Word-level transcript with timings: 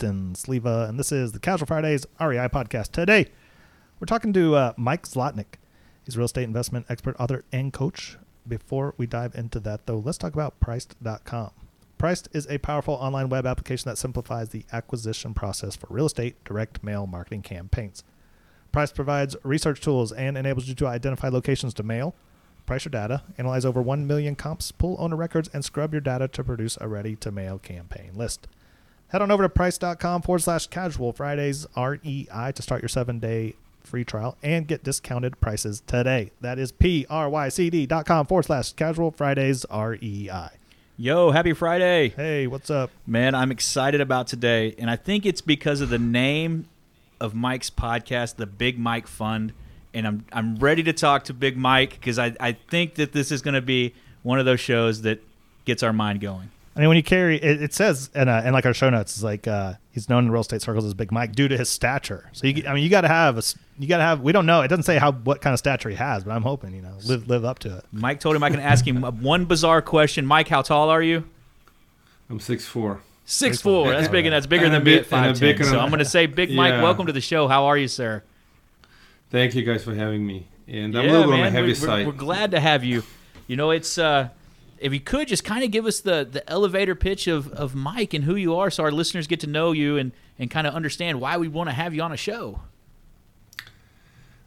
Justin 0.00 0.32
Sleva, 0.32 0.88
and 0.88 0.98
this 0.98 1.12
is 1.12 1.32
the 1.32 1.38
Casual 1.38 1.66
Fridays 1.66 2.06
REI 2.18 2.48
podcast. 2.48 2.92
Today, 2.92 3.26
we're 3.98 4.06
talking 4.06 4.32
to 4.32 4.54
uh, 4.54 4.72
Mike 4.78 5.02
Zlotnik. 5.02 5.58
He's 6.06 6.16
a 6.16 6.18
real 6.18 6.24
estate 6.24 6.44
investment 6.44 6.86
expert, 6.88 7.16
author, 7.20 7.44
and 7.52 7.70
coach. 7.70 8.16
Before 8.48 8.94
we 8.96 9.06
dive 9.06 9.34
into 9.34 9.60
that, 9.60 9.84
though, 9.84 9.98
let's 9.98 10.16
talk 10.16 10.32
about 10.32 10.58
Pryc.com. 10.58 11.50
Pryc 11.98 12.28
is 12.32 12.46
a 12.48 12.56
powerful 12.56 12.94
online 12.94 13.28
web 13.28 13.44
application 13.44 13.90
that 13.90 13.98
simplifies 13.98 14.48
the 14.48 14.64
acquisition 14.72 15.34
process 15.34 15.76
for 15.76 15.86
real 15.90 16.06
estate 16.06 16.42
direct 16.46 16.82
mail 16.82 17.06
marketing 17.06 17.42
campaigns. 17.42 18.02
Priced 18.72 18.94
provides 18.94 19.36
research 19.42 19.82
tools 19.82 20.12
and 20.12 20.38
enables 20.38 20.66
you 20.66 20.74
to 20.76 20.86
identify 20.86 21.28
locations 21.28 21.74
to 21.74 21.82
mail, 21.82 22.14
price 22.64 22.86
your 22.86 22.90
data, 22.90 23.22
analyze 23.36 23.66
over 23.66 23.82
1 23.82 24.06
million 24.06 24.34
comps, 24.34 24.72
pull 24.72 24.96
owner 24.98 25.16
records, 25.16 25.50
and 25.52 25.62
scrub 25.62 25.92
your 25.92 26.00
data 26.00 26.26
to 26.28 26.42
produce 26.42 26.78
a 26.80 26.88
ready 26.88 27.16
to 27.16 27.30
mail 27.30 27.58
campaign 27.58 28.12
list. 28.14 28.48
Head 29.10 29.22
on 29.22 29.30
over 29.32 29.42
to 29.42 29.48
pryc.com 29.48 30.22
forward 30.22 30.38
slash 30.38 30.68
casual 30.68 31.12
Fridays 31.12 31.66
REI 31.76 32.52
to 32.54 32.62
start 32.62 32.80
your 32.80 32.88
seven 32.88 33.18
day 33.18 33.54
free 33.82 34.04
trial 34.04 34.36
and 34.40 34.68
get 34.68 34.84
discounted 34.84 35.40
prices 35.40 35.82
today. 35.84 36.30
That 36.40 36.60
is 36.60 36.70
P 36.70 37.06
R 37.10 37.28
Y 37.28 37.48
C 37.48 37.86
com 37.86 38.26
forward 38.26 38.44
slash 38.44 38.72
casual 38.72 39.10
Fridays 39.10 39.66
REI. 39.68 40.50
Yo, 40.96 41.32
happy 41.32 41.52
Friday. 41.52 42.10
Hey, 42.10 42.46
what's 42.46 42.70
up? 42.70 42.90
Man, 43.04 43.34
I'm 43.34 43.50
excited 43.50 44.00
about 44.00 44.28
today. 44.28 44.76
And 44.78 44.88
I 44.88 44.94
think 44.94 45.26
it's 45.26 45.40
because 45.40 45.80
of 45.80 45.88
the 45.88 45.98
name 45.98 46.68
of 47.20 47.34
Mike's 47.34 47.70
podcast, 47.70 48.36
the 48.36 48.46
Big 48.46 48.78
Mike 48.78 49.08
Fund. 49.08 49.52
And 49.92 50.06
I'm, 50.06 50.24
I'm 50.32 50.56
ready 50.56 50.84
to 50.84 50.92
talk 50.92 51.24
to 51.24 51.34
Big 51.34 51.56
Mike 51.56 51.92
because 51.92 52.18
I, 52.18 52.36
I 52.38 52.52
think 52.52 52.94
that 52.94 53.12
this 53.12 53.32
is 53.32 53.42
going 53.42 53.54
to 53.54 53.62
be 53.62 53.92
one 54.22 54.38
of 54.38 54.44
those 54.44 54.60
shows 54.60 55.02
that 55.02 55.20
gets 55.64 55.82
our 55.82 55.92
mind 55.92 56.20
going. 56.20 56.50
I 56.80 56.82
mean, 56.82 56.88
when 56.88 56.96
you 56.96 57.02
carry 57.02 57.36
it, 57.36 57.62
it 57.62 57.74
says 57.74 58.08
and 58.14 58.30
uh, 58.30 58.40
in 58.42 58.54
like 58.54 58.64
our 58.64 58.72
show 58.72 58.88
notes, 58.88 59.14
is 59.18 59.22
like 59.22 59.46
uh, 59.46 59.74
he's 59.90 60.08
known 60.08 60.24
in 60.24 60.30
real 60.30 60.40
estate 60.40 60.62
circles 60.62 60.86
as 60.86 60.94
Big 60.94 61.12
Mike 61.12 61.34
due 61.34 61.46
to 61.46 61.58
his 61.58 61.68
stature. 61.68 62.30
So 62.32 62.46
you, 62.46 62.66
I 62.66 62.72
mean, 62.72 62.82
you 62.82 62.88
got 62.88 63.02
to 63.02 63.08
have 63.08 63.36
a, 63.36 63.42
you 63.78 63.86
got 63.86 63.98
to 63.98 64.02
have. 64.02 64.22
We 64.22 64.32
don't 64.32 64.46
know. 64.46 64.62
It 64.62 64.68
doesn't 64.68 64.84
say 64.84 64.96
how 64.96 65.12
what 65.12 65.42
kind 65.42 65.52
of 65.52 65.58
stature 65.58 65.90
he 65.90 65.96
has, 65.96 66.24
but 66.24 66.30
I'm 66.30 66.40
hoping 66.40 66.74
you 66.74 66.80
know 66.80 66.96
live 67.04 67.28
live 67.28 67.44
up 67.44 67.58
to 67.58 67.76
it. 67.76 67.84
Mike 67.92 68.18
told 68.18 68.34
him 68.34 68.42
I 68.42 68.48
can 68.48 68.60
ask 68.60 68.86
him 68.86 69.02
one 69.20 69.44
bizarre 69.44 69.82
question. 69.82 70.24
Mike, 70.24 70.48
how 70.48 70.62
tall 70.62 70.88
are 70.88 71.02
you? 71.02 71.24
I'm 72.30 72.40
six 72.40 72.64
four. 72.64 73.02
Six 73.26 73.60
four. 73.60 73.90
That's 73.90 74.08
big, 74.08 74.24
and 74.24 74.32
that's 74.32 74.46
bigger 74.46 74.64
and 74.64 74.72
than 74.72 74.82
me 74.82 74.94
at 74.94 75.04
five 75.04 75.38
ten. 75.38 75.62
So 75.62 75.78
I'm 75.78 75.90
going 75.90 75.98
to 75.98 76.06
say, 76.06 76.24
Big 76.24 76.50
Mike, 76.50 76.72
yeah. 76.72 76.82
welcome 76.82 77.04
to 77.08 77.12
the 77.12 77.20
show. 77.20 77.46
How 77.46 77.66
are 77.66 77.76
you, 77.76 77.88
sir? 77.88 78.22
Thank 79.28 79.54
you 79.54 79.64
guys 79.64 79.84
for 79.84 79.94
having 79.94 80.26
me. 80.26 80.46
And 80.66 80.96
I'm 80.96 81.04
yeah, 81.04 81.10
a 81.10 81.12
little 81.12 81.30
bit 81.30 81.40
on 81.40 81.44
the 81.44 81.50
heavy 81.50 81.68
we're, 81.68 81.74
side. 81.74 82.06
We're 82.06 82.12
glad 82.14 82.52
to 82.52 82.60
have 82.60 82.84
you. 82.84 83.02
You 83.48 83.56
know, 83.56 83.70
it's 83.70 83.98
uh, 83.98 84.30
if 84.80 84.92
you 84.92 85.00
could 85.00 85.28
just 85.28 85.44
kind 85.44 85.62
of 85.62 85.70
give 85.70 85.86
us 85.86 86.00
the 86.00 86.26
the 86.30 86.48
elevator 86.50 86.94
pitch 86.94 87.26
of 87.26 87.52
of 87.52 87.74
Mike 87.74 88.14
and 88.14 88.24
who 88.24 88.34
you 88.34 88.56
are, 88.56 88.70
so 88.70 88.82
our 88.82 88.90
listeners 88.90 89.26
get 89.26 89.40
to 89.40 89.46
know 89.46 89.72
you 89.72 89.96
and 89.96 90.12
and 90.38 90.50
kind 90.50 90.66
of 90.66 90.74
understand 90.74 91.20
why 91.20 91.36
we 91.36 91.48
want 91.48 91.68
to 91.68 91.74
have 91.74 91.94
you 91.94 92.02
on 92.02 92.12
a 92.12 92.16
show. 92.16 92.60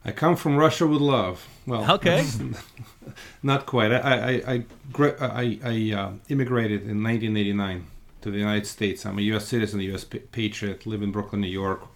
I 0.05 0.11
come 0.11 0.35
from 0.35 0.57
Russia 0.57 0.85
with 0.85 1.01
love. 1.01 1.47
Well, 1.65 1.89
okay, 1.93 2.25
not 3.43 3.65
quite. 3.65 3.91
I 3.91 3.99
I 3.99 4.53
I 4.53 4.65
I, 5.21 5.59
I 5.63 5.93
uh, 5.95 6.11
immigrated 6.27 6.81
in 6.81 7.01
1989 7.03 7.87
to 8.21 8.31
the 8.31 8.37
United 8.37 8.65
States. 8.65 9.05
I'm 9.05 9.19
a 9.19 9.21
U.S. 9.21 9.47
citizen, 9.47 9.79
a 9.79 9.83
U.S. 9.83 10.03
patriot. 10.03 10.85
Live 10.85 11.01
in 11.01 11.11
Brooklyn, 11.11 11.41
New 11.41 11.47
York. 11.47 11.87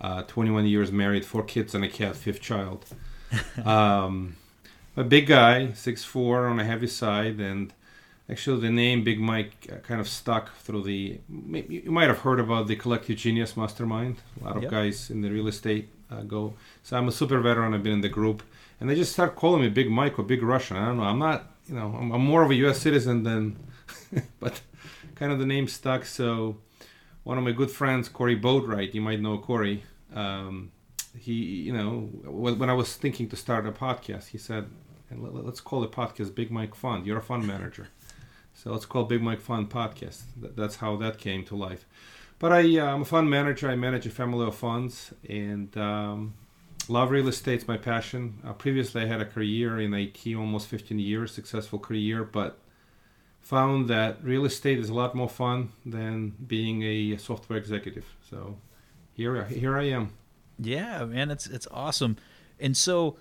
Uh, 0.00 0.22
21 0.22 0.66
years 0.66 0.90
married, 0.90 1.26
four 1.26 1.42
kids 1.42 1.74
and 1.74 1.84
a 1.84 1.88
cat, 1.88 2.16
fifth 2.16 2.40
child. 2.40 2.84
Um, 3.64 4.36
a 4.96 5.04
big 5.04 5.26
guy, 5.26 5.72
six 5.72 6.02
four 6.04 6.46
on 6.46 6.58
a 6.58 6.64
heavy 6.64 6.88
side, 6.88 7.38
and 7.38 7.72
actually 8.30 8.60
the 8.60 8.70
name 8.70 9.02
Big 9.04 9.20
Mike 9.20 9.68
uh, 9.70 9.76
kind 9.76 10.00
of 10.00 10.08
stuck 10.08 10.54
through 10.56 10.84
the. 10.84 11.18
You 11.28 11.90
might 11.90 12.08
have 12.08 12.20
heard 12.20 12.40
about 12.40 12.68
the 12.68 12.76
Collective 12.76 13.16
Genius 13.16 13.56
Mastermind. 13.56 14.16
A 14.40 14.44
lot 14.44 14.56
of 14.56 14.62
yep. 14.62 14.70
guys 14.70 15.10
in 15.10 15.20
the 15.20 15.30
real 15.30 15.48
estate 15.48 15.88
uh, 16.10 16.22
go. 16.22 16.54
So 16.82 16.96
I'm 16.96 17.08
a 17.08 17.12
super 17.12 17.40
veteran. 17.40 17.74
I've 17.74 17.82
been 17.82 17.92
in 17.94 18.00
the 18.00 18.08
group, 18.08 18.42
and 18.78 18.88
they 18.88 18.94
just 18.94 19.12
start 19.12 19.36
calling 19.36 19.62
me 19.62 19.68
Big 19.68 19.90
Mike 19.90 20.18
or 20.18 20.22
Big 20.22 20.42
Russian. 20.42 20.76
I 20.76 20.86
don't 20.86 20.98
know. 20.98 21.04
I'm 21.04 21.18
not. 21.18 21.46
You 21.68 21.74
know, 21.74 21.94
I'm, 21.98 22.12
I'm 22.12 22.24
more 22.24 22.42
of 22.42 22.50
a 22.50 22.54
U.S. 22.54 22.80
citizen 22.80 23.22
than, 23.22 23.56
but 24.40 24.60
kind 25.14 25.32
of 25.32 25.38
the 25.38 25.46
name 25.46 25.68
stuck. 25.68 26.04
So 26.04 26.56
one 27.24 27.38
of 27.38 27.44
my 27.44 27.52
good 27.52 27.70
friends, 27.70 28.08
Corey 28.08 28.38
Boatwright, 28.38 28.94
you 28.94 29.00
might 29.00 29.20
know 29.20 29.38
Corey. 29.38 29.84
Um, 30.14 30.72
he, 31.18 31.32
you 31.32 31.72
know, 31.72 32.08
when 32.24 32.70
I 32.70 32.74
was 32.74 32.94
thinking 32.94 33.28
to 33.28 33.36
start 33.36 33.66
a 33.66 33.72
podcast, 33.72 34.28
he 34.28 34.38
said, 34.38 34.66
"Let's 35.10 35.60
call 35.60 35.80
the 35.80 35.88
podcast 35.88 36.34
Big 36.34 36.50
Mike 36.50 36.74
Fund. 36.74 37.06
You're 37.06 37.18
a 37.18 37.22
fund 37.22 37.46
manager, 37.46 37.88
so 38.54 38.74
it's 38.74 38.86
called 38.86 39.08
Big 39.08 39.22
Mike 39.22 39.40
Fund 39.40 39.70
Podcast." 39.70 40.22
That's 40.36 40.76
how 40.76 40.96
that 40.96 41.18
came 41.18 41.44
to 41.44 41.56
life. 41.56 41.86
But 42.38 42.52
I, 42.52 42.78
uh, 42.78 42.86
I'm 42.86 43.02
a 43.02 43.04
fund 43.04 43.28
manager. 43.28 43.68
I 43.68 43.76
manage 43.76 44.06
a 44.06 44.10
family 44.10 44.46
of 44.46 44.54
funds, 44.54 45.12
and 45.28 45.76
um, 45.76 46.34
love 46.88 47.10
real 47.10 47.28
estate. 47.28 47.56
It's 47.56 47.68
my 47.68 47.76
passion. 47.76 48.38
Uh, 48.44 48.54
previously, 48.54 49.02
I 49.02 49.06
had 49.06 49.20
a 49.20 49.26
career 49.26 49.78
in 49.78 49.92
IT, 49.92 50.26
almost 50.34 50.66
15 50.68 50.98
years, 50.98 51.32
successful 51.32 51.78
career, 51.78 52.24
but 52.24 52.58
found 53.40 53.88
that 53.88 54.22
real 54.22 54.44
estate 54.44 54.78
is 54.78 54.88
a 54.88 54.94
lot 54.94 55.14
more 55.14 55.28
fun 55.28 55.72
than 55.84 56.34
being 56.46 56.82
a 56.82 57.16
software 57.18 57.58
executive. 57.58 58.06
So 58.28 58.56
here, 59.12 59.44
here 59.44 59.76
I 59.76 59.84
am. 59.90 60.12
Yeah, 60.58 61.04
man, 61.04 61.30
it's 61.30 61.46
it's 61.46 61.66
awesome. 61.70 62.16
And 62.58 62.76
so 62.76 63.16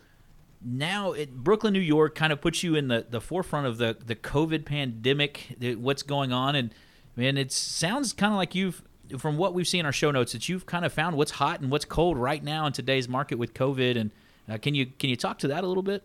now 0.62 1.14
it, 1.14 1.36
Brooklyn, 1.36 1.74
New 1.74 1.80
York, 1.80 2.16
kind 2.16 2.34
of 2.34 2.42
puts 2.42 2.64
you 2.64 2.76
in 2.76 2.88
the, 2.88 3.06
the 3.10 3.22
forefront 3.22 3.68
of 3.68 3.78
the 3.78 3.98
the 4.06 4.16
COVID 4.16 4.66
pandemic, 4.66 5.56
the, 5.58 5.76
what's 5.76 6.04
going 6.04 6.32
on, 6.32 6.56
and 6.56 6.74
man, 7.16 7.38
it 7.38 7.52
sounds 7.52 8.14
kind 8.14 8.34
of 8.34 8.38
like 8.38 8.56
you've 8.56 8.82
from 9.18 9.38
what 9.38 9.54
we've 9.54 9.68
seen 9.68 9.82
in 9.82 9.86
our 9.86 9.92
show 9.92 10.12
notes 10.12 10.34
that 10.34 10.50
you've 10.50 10.66
kind 10.66 10.86
of 10.86 10.94
found 10.94 11.16
what's 11.16 11.32
hot 11.32 11.62
and 11.62 11.72
what's 11.72 11.86
cold 11.86 12.18
right 12.18 12.44
now 12.44 12.66
in 12.66 12.74
today's 12.74 13.08
market 13.08 13.38
with 13.38 13.54
COVID. 13.54 13.98
And 13.98 14.12
uh, 14.48 14.58
can 14.58 14.76
you 14.76 14.86
can 14.86 15.10
you 15.10 15.16
talk 15.16 15.40
to 15.40 15.48
that 15.48 15.64
a 15.64 15.68
little 15.68 15.84
bit? 15.84 16.04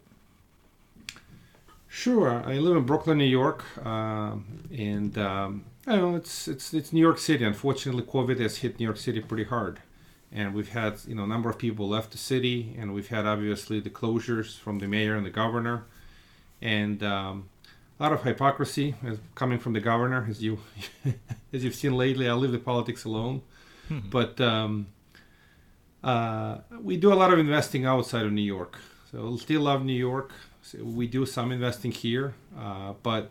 Sure. 1.88 2.42
I 2.44 2.54
live 2.54 2.76
in 2.76 2.84
Brooklyn, 2.84 3.19
New 3.19 3.25
York, 3.25 3.65
uh, 3.84 4.36
and 4.76 5.16
um, 5.16 5.65
I 5.86 5.97
know 5.97 6.16
it's 6.16 6.48
it's 6.48 6.72
it's 6.75 6.92
New 6.92 7.00
York 7.00 7.19
City. 7.19 7.44
Unfortunately, 7.44 8.03
COVID 8.03 8.38
has 8.41 8.59
hit 8.59 8.78
New 8.78 8.84
York 8.84 8.98
City 8.98 9.21
pretty 9.21 9.44
hard 9.44 9.81
and 10.34 10.53
we've 10.53 10.71
had 10.71 10.99
you 11.06 11.15
know 11.15 11.25
a 11.25 11.27
number 11.27 11.49
of 11.49 11.59
people 11.59 11.89
left 11.89 12.11
the 12.11 12.19
city, 12.19 12.75
and 12.77 12.93
we've 12.93 13.09
had 13.09 13.25
obviously 13.25 13.81
the 13.81 13.89
closures 13.89 14.59
from 14.59 14.81
the 14.81 14.89
mayor 14.89 15.15
and 15.17 15.25
the 15.25 15.31
governor, 15.31 15.87
and 16.61 17.03
um, 17.03 17.49
a 17.99 18.03
lot 18.03 18.12
of 18.12 18.25
hypocrisy 18.25 18.97
coming 19.37 19.59
from 19.61 19.72
the 19.72 19.81
governor, 19.81 20.27
as 20.28 20.43
you 20.43 20.59
as 21.53 21.65
you've 21.65 21.77
seen 21.77 21.97
lately. 21.97 22.28
I 22.28 22.34
leave 22.34 22.53
the 22.53 22.59
politics 22.59 23.05
alone, 23.05 23.43
mm-hmm. 23.89 24.11
but 24.11 24.41
um, 24.41 24.89
uh, 26.03 26.59
we 26.83 26.97
do 26.97 27.12
a 27.12 27.15
lot 27.15 27.33
of 27.33 27.39
investing 27.39 27.87
outside 27.87 28.27
of 28.27 28.33
New 28.33 28.43
York. 28.43 28.78
So 29.12 29.31
we 29.31 29.39
still 29.39 29.62
love 29.62 29.84
New 29.84 29.93
York. 29.93 30.33
So 30.62 30.83
we 30.83 31.07
do 31.07 31.25
some 31.27 31.53
investing 31.53 31.92
here, 31.92 32.34
uh, 32.59 32.95
but 33.04 33.31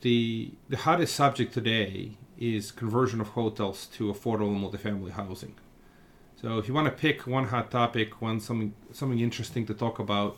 the 0.00 0.52
the 0.70 0.78
hottest 0.78 1.14
subject 1.14 1.52
today 1.52 2.16
is 2.38 2.72
conversion 2.72 3.20
of 3.20 3.28
hotels 3.28 3.86
to 3.86 4.10
affordable 4.12 4.56
multifamily 4.56 5.10
housing. 5.10 5.54
So 6.40 6.58
if 6.58 6.68
you 6.68 6.74
want 6.74 6.86
to 6.86 6.92
pick 6.92 7.26
one 7.26 7.46
hot 7.46 7.68
topic, 7.68 8.22
one 8.22 8.38
something 8.38 8.72
something 8.92 9.18
interesting 9.18 9.66
to 9.66 9.74
talk 9.74 9.98
about, 9.98 10.36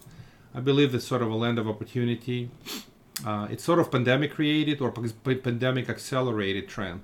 I 0.55 0.61
believe 0.61 0.95
it's 0.95 1.07
sort 1.07 1.21
of 1.21 1.31
a 1.31 1.35
land 1.35 1.59
of 1.59 1.69
opportunity. 1.69 2.51
Uh, 3.27 3.49
it's 3.51 3.63
sort 3.63 3.79
of 3.79 3.91
pandemic 3.91 4.33
created 4.33 4.81
or 4.81 4.91
pandemic 4.93 5.91
accelerated 5.91 6.69
trend. 6.69 7.03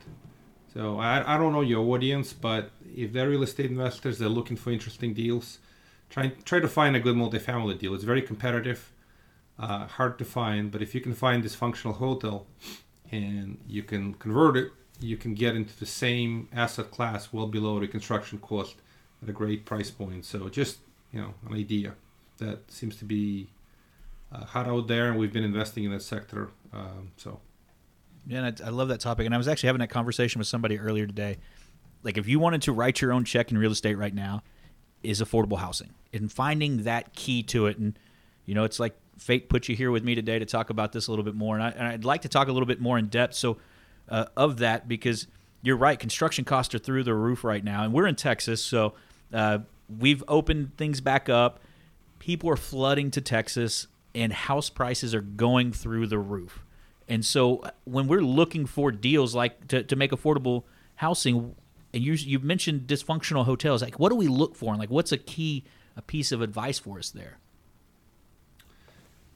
So 0.72 0.98
I, 0.98 1.34
I 1.34 1.37
don't 1.37 1.52
know 1.52 1.60
your 1.60 1.84
audience, 1.94 2.32
but 2.32 2.70
if 2.94 3.12
they're 3.12 3.28
real 3.28 3.43
estate 3.43 3.70
investors, 3.70 4.19
they're 4.19 4.31
looking 4.31 4.56
for 4.56 4.70
interesting 4.70 5.12
deals. 5.12 5.58
Try 6.08 6.28
try 6.46 6.60
to 6.60 6.69
find 6.69 6.96
a 6.96 7.00
good 7.00 7.16
multifamily 7.16 7.78
deal. 7.78 7.94
It's 7.94 8.04
very 8.04 8.22
competitive, 8.22 8.93
uh, 9.58 9.88
hard 9.98 10.19
to 10.20 10.25
find. 10.25 10.70
But 10.72 10.81
if 10.81 10.94
you 10.94 11.02
can 11.02 11.12
find 11.12 11.43
this 11.43 11.54
functional 11.54 11.96
hotel, 11.96 12.46
and 13.12 13.58
you 13.69 13.82
can 13.82 14.14
convert 14.14 14.56
it, 14.56 14.72
you 15.00 15.19
can 15.19 15.34
get 15.34 15.54
into 15.54 15.78
the 15.78 15.84
same 15.84 16.48
asset 16.50 16.90
class 16.90 17.31
well 17.31 17.46
below 17.46 17.78
the 17.78 17.88
construction 17.88 18.38
cost 18.38 18.76
at 19.23 19.29
a 19.29 19.33
great 19.33 19.65
price 19.65 19.91
point. 19.91 20.25
So 20.25 20.49
just 20.49 20.79
you 21.13 21.21
know 21.21 21.35
an 21.49 21.55
idea 21.55 21.95
that 22.39 22.71
seems 22.71 22.97
to 22.97 23.05
be 23.05 23.49
uh, 24.33 24.45
hot 24.45 24.67
out 24.67 24.89
there, 24.89 25.09
and 25.09 25.19
we've 25.19 25.33
been 25.33 25.45
investing 25.45 25.85
in 25.85 25.91
that 25.93 26.03
sector. 26.03 26.51
Um, 26.73 27.13
so. 27.17 27.41
Yeah, 28.29 28.45
I, 28.45 28.67
I 28.67 28.71
love 28.71 28.89
that 28.89 28.99
topic, 28.99 29.25
and 29.25 29.35
I 29.35 29.39
was 29.39 29.47
actually 29.47 29.69
having 29.69 29.81
that 29.81 29.91
conversation 29.91 30.41
with 30.41 30.49
somebody 30.49 30.81
earlier 30.81 31.07
today. 31.07 31.39
Like, 32.03 32.19
if 32.19 32.27
you 32.27 32.41
wanted 32.41 32.63
to 32.63 32.73
write 32.73 33.01
your 33.01 33.13
own 33.13 33.25
check 33.25 33.53
in 33.53 33.59
real 33.59 33.71
estate 33.71 33.95
right 33.95 34.13
now, 34.13 34.43
is 35.03 35.23
affordable 35.23 35.59
housing 35.59 35.95
and 36.13 36.31
finding 36.31 36.83
that 36.85 37.15
key 37.15 37.43
to 37.45 37.67
it. 37.67 37.79
And 37.79 37.99
you 38.45 38.55
know, 38.55 38.65
it's 38.65 38.81
like 38.81 38.97
fate 39.19 39.49
put 39.49 39.69
you 39.69 39.77
here 39.77 39.91
with 39.91 40.05
me 40.05 40.15
today 40.15 40.39
to 40.39 40.45
talk 40.45 40.71
about 40.71 40.93
this 40.93 41.07
a 41.07 41.11
little 41.11 41.25
bit 41.25 41.35
more. 41.35 41.59
And, 41.59 41.65
I, 41.65 41.93
would 41.93 42.05
like 42.05 42.23
to 42.23 42.29
talk 42.29 42.49
a 42.49 42.53
little 42.53 42.67
bit 42.67 42.81
more 42.81 42.99
in 42.99 43.07
depth. 43.07 43.35
So 43.35 43.59
uh, 44.09 44.27
of 44.37 44.59
that 44.59 44.89
because 44.89 45.27
you're 45.63 45.77
right, 45.77 45.99
construction 45.99 46.45
costs 46.45 46.75
are 46.75 46.79
through 46.79 47.05
the 47.05 47.15
roof 47.15 47.43
right 47.43 47.65
now, 47.65 47.83
and 47.83 47.93
we're 47.93 48.07
in 48.07 48.15
Texas, 48.15 48.63
so 48.63 48.95
uh, 49.32 49.58
we've 49.88 50.23
opened 50.28 50.76
things 50.76 51.00
back 51.00 51.28
up. 51.28 51.61
People 52.19 52.50
are 52.50 52.56
flooding 52.56 53.11
to 53.12 53.20
Texas, 53.20 53.87
and 54.14 54.32
house 54.32 54.70
prices 54.70 55.14
are 55.14 55.20
going 55.20 55.73
through 55.73 56.06
the 56.06 56.19
roof. 56.19 56.64
And 57.08 57.25
so 57.25 57.58
uh, 57.58 57.70
when 57.84 58.08
we're 58.08 58.23
looking 58.23 58.67
for 58.67 58.90
deals 58.90 59.34
like 59.34 59.69
to, 59.69 59.82
to 59.82 59.96
make 59.96 60.11
affordable 60.11 60.64
housing, 60.96 61.55
and 61.93 62.02
you 62.02 62.14
you 62.14 62.38
mentioned 62.40 62.82
dysfunctional 62.82 63.44
hotels, 63.44 63.82
like 63.82 63.99
what 63.99 64.08
do 64.08 64.17
we 64.17 64.28
look 64.28 64.56
for, 64.56 64.70
and 64.70 64.81
like 64.81 64.90
what's 64.90 65.12
a 65.12 65.19
key 65.19 65.64
a 65.96 66.02
piece 66.02 66.32
of 66.32 66.43
advice 66.43 66.79
for 66.79 66.99
us 66.99 67.11
there? 67.11 67.38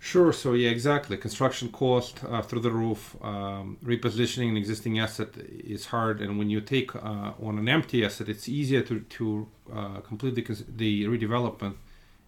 Sure. 0.02 0.32
So 0.32 0.54
yeah, 0.54 0.70
exactly. 0.70 1.18
Construction 1.18 1.68
cost 1.68 2.24
uh, 2.24 2.40
through 2.40 2.60
the 2.60 2.70
roof. 2.70 3.16
Um, 3.20 3.76
repositioning 3.84 4.48
an 4.48 4.56
existing 4.56 4.98
asset 4.98 5.28
is 5.36 5.86
hard, 5.86 6.22
and 6.22 6.38
when 6.38 6.48
you 6.48 6.62
take 6.62 6.96
uh, 6.96 7.32
on 7.42 7.58
an 7.58 7.68
empty 7.68 8.02
asset, 8.02 8.26
it's 8.28 8.48
easier 8.48 8.80
to 8.80 9.00
to 9.00 9.46
uh, 9.72 10.00
complete 10.00 10.34
the, 10.34 10.64
the 10.74 11.04
redevelopment 11.04 11.74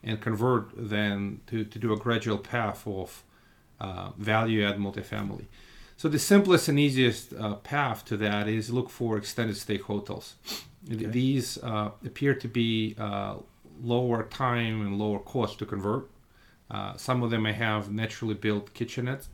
and 0.04 0.20
convert 0.20 0.70
than 0.76 1.40
to, 1.46 1.64
to 1.64 1.78
do 1.78 1.94
a 1.94 1.96
gradual 1.96 2.36
path 2.36 2.86
of 2.86 3.24
uh, 3.80 4.10
value 4.18 4.66
add 4.66 4.76
multifamily. 4.76 5.46
So 5.96 6.08
the 6.08 6.18
simplest 6.18 6.68
and 6.68 6.78
easiest 6.78 7.32
uh, 7.32 7.54
path 7.54 8.04
to 8.06 8.18
that 8.18 8.48
is 8.48 8.70
look 8.70 8.90
for 8.90 9.16
extended 9.16 9.56
stay 9.56 9.78
hotels. 9.78 10.34
Okay. 10.92 11.06
These 11.06 11.56
uh, 11.62 11.90
appear 12.04 12.34
to 12.34 12.48
be 12.48 12.96
lower 13.82 14.24
time 14.24 14.82
and 14.84 14.98
lower 14.98 15.20
cost 15.20 15.58
to 15.60 15.64
convert 15.64 16.10
uh, 16.72 16.96
some 16.96 17.22
of 17.22 17.30
them 17.30 17.42
may 17.42 17.52
have 17.52 17.92
naturally 17.92 18.34
built 18.34 18.72
kitchenettes 18.72 19.26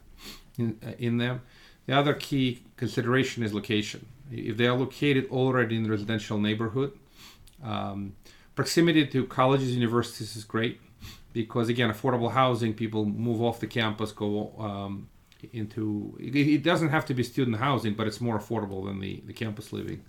in, 0.59 0.79
uh, 0.85 0.91
in 0.99 1.19
them. 1.19 1.41
The 1.87 1.97
other 1.97 2.13
key 2.13 2.65
consideration 2.77 3.43
is 3.43 3.55
location. 3.55 4.07
If 4.31 4.57
they 4.59 4.67
are 4.67 4.77
located 4.77 5.29
already 5.31 5.77
in 5.77 5.85
the 5.85 5.91
residential 5.91 6.39
neighborhood, 6.39 6.93
um, 7.63 8.17
proximity 8.55 9.07
to 9.07 9.25
colleges, 9.25 9.75
universities 9.75 10.37
is 10.37 10.45
great 10.45 10.81
because 11.33 11.69
again, 11.69 11.91
affordable 11.91 12.33
housing, 12.33 12.75
people 12.75 13.05
move 13.05 13.41
off 13.41 13.61
the 13.61 13.67
campus, 13.67 14.13
go 14.13 14.53
um, 14.59 15.09
into. 15.53 16.17
It, 16.21 16.35
it, 16.35 16.63
doesn't 16.63 16.89
have 16.89 17.07
to 17.07 17.15
be 17.15 17.23
student 17.23 17.59
housing, 17.59 17.95
but 17.95 18.07
it's 18.07 18.21
more 18.21 18.39
affordable 18.39 18.85
than 18.87 19.01
the, 19.01 19.23
the 19.25 19.33
campus 19.33 19.73
living. 19.73 20.05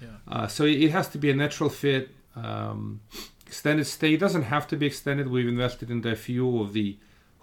Yeah. 0.00 0.08
Uh, 0.28 0.46
so 0.46 0.64
it 0.64 0.90
has 0.90 1.08
to 1.08 1.18
be 1.18 1.30
a 1.30 1.34
natural 1.34 1.68
fit. 1.68 2.10
Um, 2.36 3.00
extended 3.48 3.86
stay 3.86 4.16
doesn't 4.16 4.46
have 4.54 4.66
to 4.68 4.76
be 4.76 4.86
extended. 4.86 5.24
We've 5.28 5.48
invested 5.48 5.90
in 5.90 6.06
a 6.06 6.14
few 6.14 6.60
of 6.62 6.68
the 6.78 6.88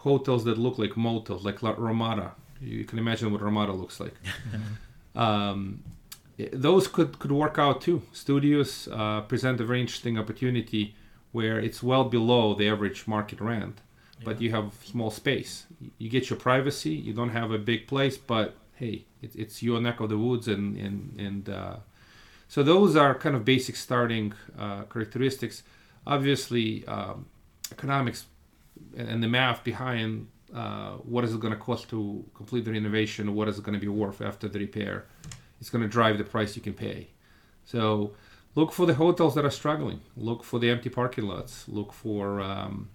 hotels 0.07 0.43
that 0.47 0.57
look 0.65 0.77
like 0.77 0.95
motels, 0.95 1.43
like 1.43 1.57
La 1.63 1.71
Ramada. 1.77 2.27
You 2.61 2.85
can 2.85 2.99
imagine 2.99 3.31
what 3.31 3.41
Ramada 3.41 3.73
looks 3.73 3.99
like. 3.99 4.15
um, 5.25 5.83
those 6.67 6.87
could, 6.87 7.17
could 7.21 7.31
work 7.31 7.57
out 7.57 7.81
too. 7.81 8.03
Studios 8.13 8.87
uh, 8.91 9.21
present 9.21 9.59
a 9.59 9.65
very 9.65 9.81
interesting 9.81 10.15
opportunity 10.19 10.95
where 11.31 11.57
it's 11.59 11.81
well 11.81 12.05
below 12.17 12.53
the 12.53 12.69
average 12.69 13.07
market 13.07 13.41
rent, 13.41 13.75
but 14.23 14.39
you 14.43 14.51
have 14.51 14.67
small 14.93 15.11
space. 15.11 15.65
You 15.97 16.09
get 16.09 16.29
your 16.29 16.39
privacy. 16.39 16.95
You 17.07 17.13
don't 17.19 17.35
have 17.41 17.49
a 17.51 17.57
big 17.57 17.87
place, 17.87 18.17
but 18.33 18.55
hey, 18.75 19.05
it, 19.23 19.31
it's 19.35 19.63
your 19.63 19.81
neck 19.81 19.99
of 19.99 20.09
the 20.09 20.19
woods, 20.27 20.47
and 20.47 20.65
and 20.85 20.97
and 21.27 21.43
uh, 21.49 21.77
so 22.47 22.59
those 22.63 22.95
are 22.95 23.13
kind 23.25 23.35
of 23.35 23.43
basic 23.43 23.75
starting 23.75 24.33
uh, 24.63 24.83
characteristics 24.93 25.57
obviously 26.05 26.85
um, 26.87 27.25
economics 27.71 28.25
and 28.97 29.21
the 29.23 29.27
math 29.27 29.63
behind 29.63 30.27
uh, 30.53 30.91
what 30.97 31.23
is 31.23 31.33
it 31.33 31.39
going 31.39 31.53
to 31.53 31.59
cost 31.59 31.89
to 31.89 32.23
complete 32.33 32.65
the 32.65 32.71
renovation, 32.71 33.33
what 33.35 33.47
is 33.47 33.57
it 33.57 33.63
going 33.63 33.73
to 33.73 33.79
be 33.79 33.87
worth 33.87 34.21
after 34.21 34.47
the 34.47 34.59
repair, 34.59 35.05
it's 35.59 35.69
going 35.69 35.81
to 35.81 35.87
drive 35.87 36.17
the 36.17 36.23
price 36.23 36.55
you 36.55 36.61
can 36.61 36.73
pay. 36.73 37.07
So 37.65 38.13
look 38.53 38.71
for 38.71 38.85
the 38.85 38.93
hotels 38.93 39.35
that 39.35 39.43
are 39.43 39.51
struggling. 39.51 40.01
Look 40.15 40.43
for 40.43 40.59
the 40.59 40.69
empty 40.69 40.89
parking 40.89 41.25
lots. 41.25 41.67
Look 41.67 41.91
for 41.91 42.39
um, 42.41 42.89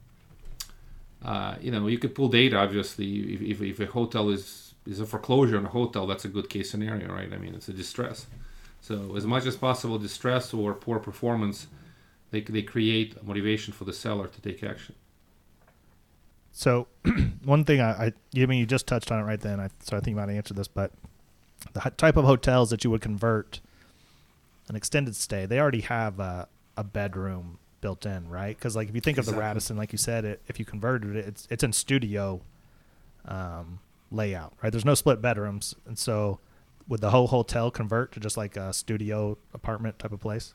uh, 1.25 1.57
you 1.61 1.71
know 1.71 1.87
you 1.87 1.99
could 1.99 2.15
pull 2.15 2.29
data 2.29 2.57
obviously 2.57 3.35
if, 3.35 3.43
if, 3.43 3.62
if, 3.62 3.81
a 3.81 3.87
hotel 3.87 4.31
is 4.31 4.75
is 4.87 5.01
a 5.01 5.07
foreclosure 5.07 5.59
on 5.59 5.67
a 5.67 5.69
hotel 5.69 6.07
that's 6.07 6.25
a 6.25 6.29
good 6.29 6.49
case 6.49 6.71
scenario 6.71 7.12
right 7.12 7.33
i 7.35 7.37
mean 7.37 7.55
it's 7.55 7.69
a 7.69 7.73
distress 7.73 8.27
so 8.81 9.15
as 9.15 9.27
much 9.27 9.45
as 9.45 9.55
possible 9.55 9.99
distress 9.99 10.55
or 10.55 10.73
poor 10.73 10.99
performance 10.99 11.67
they, 12.31 12.41
they 12.41 12.62
create 12.62 13.23
motivation 13.25 13.73
for 13.73 13.85
the 13.85 13.93
seller 13.93 14.27
to 14.29 14.41
take 14.41 14.62
action. 14.62 14.94
So, 16.53 16.88
one 17.44 17.65
thing 17.65 17.81
I, 17.81 18.06
I, 18.06 18.12
I 18.37 18.47
mean, 18.47 18.59
you 18.59 18.67
just 18.67 18.87
touched 18.87 19.11
on 19.12 19.21
it 19.21 19.25
right 19.25 19.41
then. 19.41 19.61
I, 19.61 19.69
so 19.82 19.97
I 19.97 20.00
think 20.00 20.17
you 20.17 20.17
might 20.17 20.32
answer 20.32 20.55
this, 20.55 20.69
but 20.69 20.93
the 21.73 21.81
type 21.97 22.17
of 22.17 22.25
hotels 22.25 22.71
that 22.71 22.85
you 22.85 22.91
would 22.91 23.00
convert 23.00 23.61
an 24.69 24.77
extended 24.77 25.17
stay, 25.17 25.47
they 25.47 25.61
already 25.61 25.82
have 25.82 26.19
a, 26.21 26.49
a 26.77 26.85
bedroom 26.85 27.59
built 27.81 28.06
in, 28.06 28.29
right? 28.29 28.56
Because 28.56 28.76
like 28.76 28.88
if 28.88 28.94
you 28.94 29.00
think 29.00 29.19
exactly. 29.19 29.33
of 29.33 29.37
the 29.37 29.41
Radisson, 29.41 29.76
like 29.76 29.93
you 29.93 29.99
said, 29.99 30.25
it, 30.25 30.43
if 30.49 30.59
you 30.59 30.65
converted 30.65 31.17
it, 31.17 31.26
it's 31.26 31.47
it's 31.50 31.62
in 31.62 31.73
studio 31.73 32.41
um, 33.25 33.81
layout, 34.11 34.55
right? 34.62 34.71
There's 34.71 34.85
no 34.85 34.94
split 34.94 35.21
bedrooms, 35.21 35.75
and 35.87 35.99
so 35.99 36.41
would 36.88 37.00
the 37.00 37.11
whole 37.11 37.29
hotel 37.29 37.71
convert 37.71 38.12
to 38.12 38.21
just 38.21 38.37
like 38.37 38.56
a 38.56 38.73
studio 38.73 39.38
apartment 39.55 39.99
type 39.99 40.12
of 40.12 40.21
place? 40.21 40.55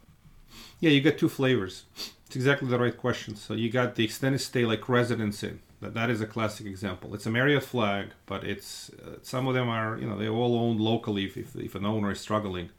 Yeah, 0.80 0.92
you 0.92 1.02
got 1.02 1.18
two 1.18 1.30
flavors. 1.30 1.86
It's 2.26 2.36
exactly 2.36 2.68
the 2.68 2.80
right 2.80 2.96
question. 2.96 3.36
So 3.36 3.54
you 3.54 3.70
got 3.70 3.96
the 3.96 4.04
extended 4.04 4.40
stay 4.40 4.66
like 4.66 4.90
Residence 4.90 5.44
Inn. 5.44 5.60
That 5.82 5.94
that 5.94 6.10
is 6.10 6.22
a 6.22 6.26
classic 6.26 6.66
example. 6.66 7.14
It's 7.14 7.26
a 7.26 7.30
Marriott 7.30 7.64
flag, 7.64 8.08
but 8.26 8.44
it's 8.44 8.90
uh, 8.92 9.18
some 9.22 9.48
of 9.48 9.54
them 9.54 9.70
are 9.70 9.98
you 9.98 10.08
know 10.08 10.18
they're 10.18 10.30
all 10.30 10.58
owned 10.58 10.80
locally. 10.80 11.26
If 11.26 11.38
if, 11.38 11.56
if 11.56 11.76
an 11.76 11.86
owner 11.86 12.12
is 12.12 12.20
struggling, 12.20 12.70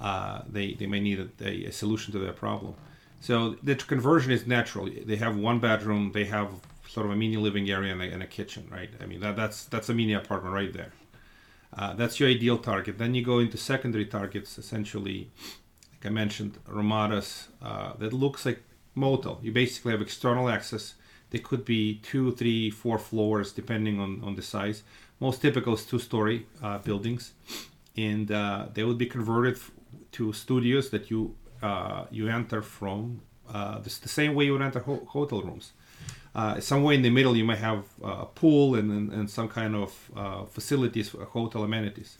uh, 0.00 0.42
they 0.48 0.74
they 0.74 0.86
may 0.86 1.00
need 1.00 1.30
a, 1.40 1.68
a, 1.68 1.72
solution 1.72 2.12
to 2.12 2.18
their 2.18 2.32
problem. 2.32 2.74
So 3.20 3.56
the 3.62 3.74
conversion 3.76 4.32
is 4.32 4.46
natural. 4.46 4.88
They 5.06 5.16
have 5.16 5.36
one 5.36 5.60
bedroom. 5.60 6.12
They 6.12 6.26
have 6.26 6.50
sort 6.88 7.06
of 7.06 7.12
a 7.12 7.16
mini 7.16 7.36
living 7.36 7.70
area 7.70 7.92
and 7.92 8.02
a, 8.02 8.04
and 8.04 8.22
a 8.22 8.26
kitchen, 8.26 8.68
right? 8.70 8.90
I 9.00 9.06
mean 9.06 9.20
that 9.20 9.36
that's 9.36 9.64
that's 9.64 9.88
a 9.88 9.94
mini 9.94 10.12
apartment 10.14 10.54
right 10.54 10.72
there. 10.72 10.92
Uh, 11.76 11.92
that's 11.94 12.20
your 12.20 12.28
ideal 12.28 12.58
target. 12.58 12.98
Then 12.98 13.14
you 13.14 13.24
go 13.24 13.38
into 13.38 13.56
secondary 13.56 14.06
targets, 14.06 14.58
essentially 14.58 15.30
I 16.06 16.10
mentioned, 16.10 16.58
Ramadas 16.66 17.48
uh, 17.62 17.92
that 17.98 18.12
looks 18.12 18.46
like 18.46 18.62
motel. 18.94 19.40
You 19.42 19.52
basically 19.52 19.92
have 19.92 20.02
external 20.02 20.48
access. 20.48 20.94
They 21.30 21.38
could 21.38 21.64
be 21.64 22.00
two, 22.02 22.32
three, 22.32 22.70
four 22.70 22.98
floors 22.98 23.52
depending 23.52 24.00
on, 24.00 24.22
on 24.22 24.36
the 24.36 24.42
size. 24.42 24.82
Most 25.20 25.42
typical 25.42 25.74
is 25.74 25.84
two-story 25.84 26.46
uh, 26.62 26.78
buildings, 26.78 27.32
and 27.96 28.30
uh, 28.30 28.66
they 28.74 28.84
would 28.84 28.98
be 28.98 29.06
converted 29.06 29.58
to 30.12 30.32
studios 30.32 30.90
that 30.90 31.10
you 31.10 31.34
uh, 31.62 32.04
you 32.10 32.28
enter 32.28 32.60
from 32.60 33.22
uh, 33.48 33.78
the, 33.78 33.88
the, 34.02 34.08
same 34.08 34.34
way 34.34 34.44
you 34.44 34.52
would 34.52 34.60
enter 34.60 34.80
ho- 34.80 35.06
hotel 35.08 35.40
rooms. 35.40 35.72
Uh, 36.34 36.60
somewhere 36.60 36.94
in 36.94 37.00
the 37.00 37.08
middle, 37.08 37.34
you 37.36 37.44
might 37.44 37.58
have 37.58 37.84
a 38.02 38.26
pool 38.26 38.74
and, 38.74 38.90
and, 38.90 39.12
and 39.12 39.30
some 39.30 39.48
kind 39.48 39.74
of 39.74 40.50
facilities, 40.52 41.14
hotel 41.30 41.62
amenities. 41.62 42.18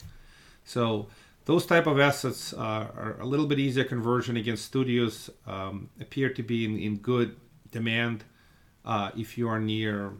So 0.65 1.09
those 1.45 1.67
type 1.67 1.87
of 1.87 2.01
assets 2.01 2.53
are, 2.55 2.91
are 2.97 3.17
a 3.21 3.27
little 3.27 3.47
bit 3.47 3.59
easier 3.59 3.85
conversion 3.85 4.37
against 4.37 4.65
studios 4.65 5.31
um, 5.47 5.91
appear 6.01 6.31
to 6.31 6.43
be 6.43 6.65
in, 6.65 6.79
in 6.79 6.97
good 6.97 7.37
demand 7.71 8.25
uh, 8.85 9.11
if 9.17 9.37
you 9.37 9.49
are 9.49 9.61
near 9.61 10.13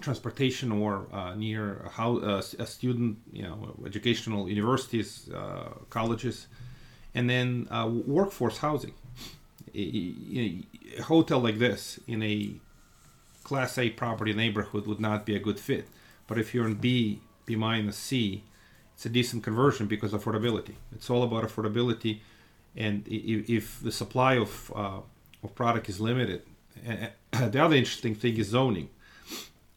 transportation 0.00 0.72
or 0.72 1.06
uh, 1.12 1.34
near 1.34 1.86
how 1.92 2.18
uh, 2.18 2.42
a 2.58 2.66
student 2.66 3.18
you 3.32 3.42
know 3.42 3.76
educational 3.86 4.48
universities 4.48 5.30
uh, 5.30 5.70
colleges. 5.90 6.46
And 7.14 7.28
then 7.28 7.66
uh, 7.70 7.88
workforce 7.88 8.58
housing. 8.58 8.94
A, 9.74 10.64
a 10.98 11.02
hotel 11.02 11.40
like 11.40 11.58
this 11.58 12.00
in 12.06 12.22
a 12.22 12.54
class 13.44 13.78
a 13.78 13.90
property 13.90 14.32
neighborhood 14.32 14.86
would 14.86 15.00
not 15.00 15.26
be 15.26 15.34
a 15.36 15.38
good 15.38 15.58
fit. 15.58 15.86
But 16.26 16.38
if 16.38 16.54
you're 16.54 16.66
in 16.66 16.74
b 16.74 17.20
b 17.46 17.56
minus 17.56 17.96
c 17.96 18.44
it's 19.00 19.06
a 19.06 19.08
decent 19.08 19.42
conversion 19.42 19.86
because 19.86 20.12
affordability. 20.12 20.74
It's 20.92 21.08
all 21.08 21.22
about 21.22 21.42
affordability, 21.44 22.18
and 22.76 23.02
if, 23.08 23.48
if 23.48 23.80
the 23.80 23.90
supply 23.90 24.34
of 24.34 24.70
uh, 24.76 25.00
of 25.42 25.54
product 25.54 25.88
is 25.88 26.02
limited, 26.02 26.42
and 26.84 27.10
the 27.52 27.64
other 27.64 27.76
interesting 27.76 28.14
thing 28.14 28.36
is 28.36 28.48
zoning. 28.48 28.90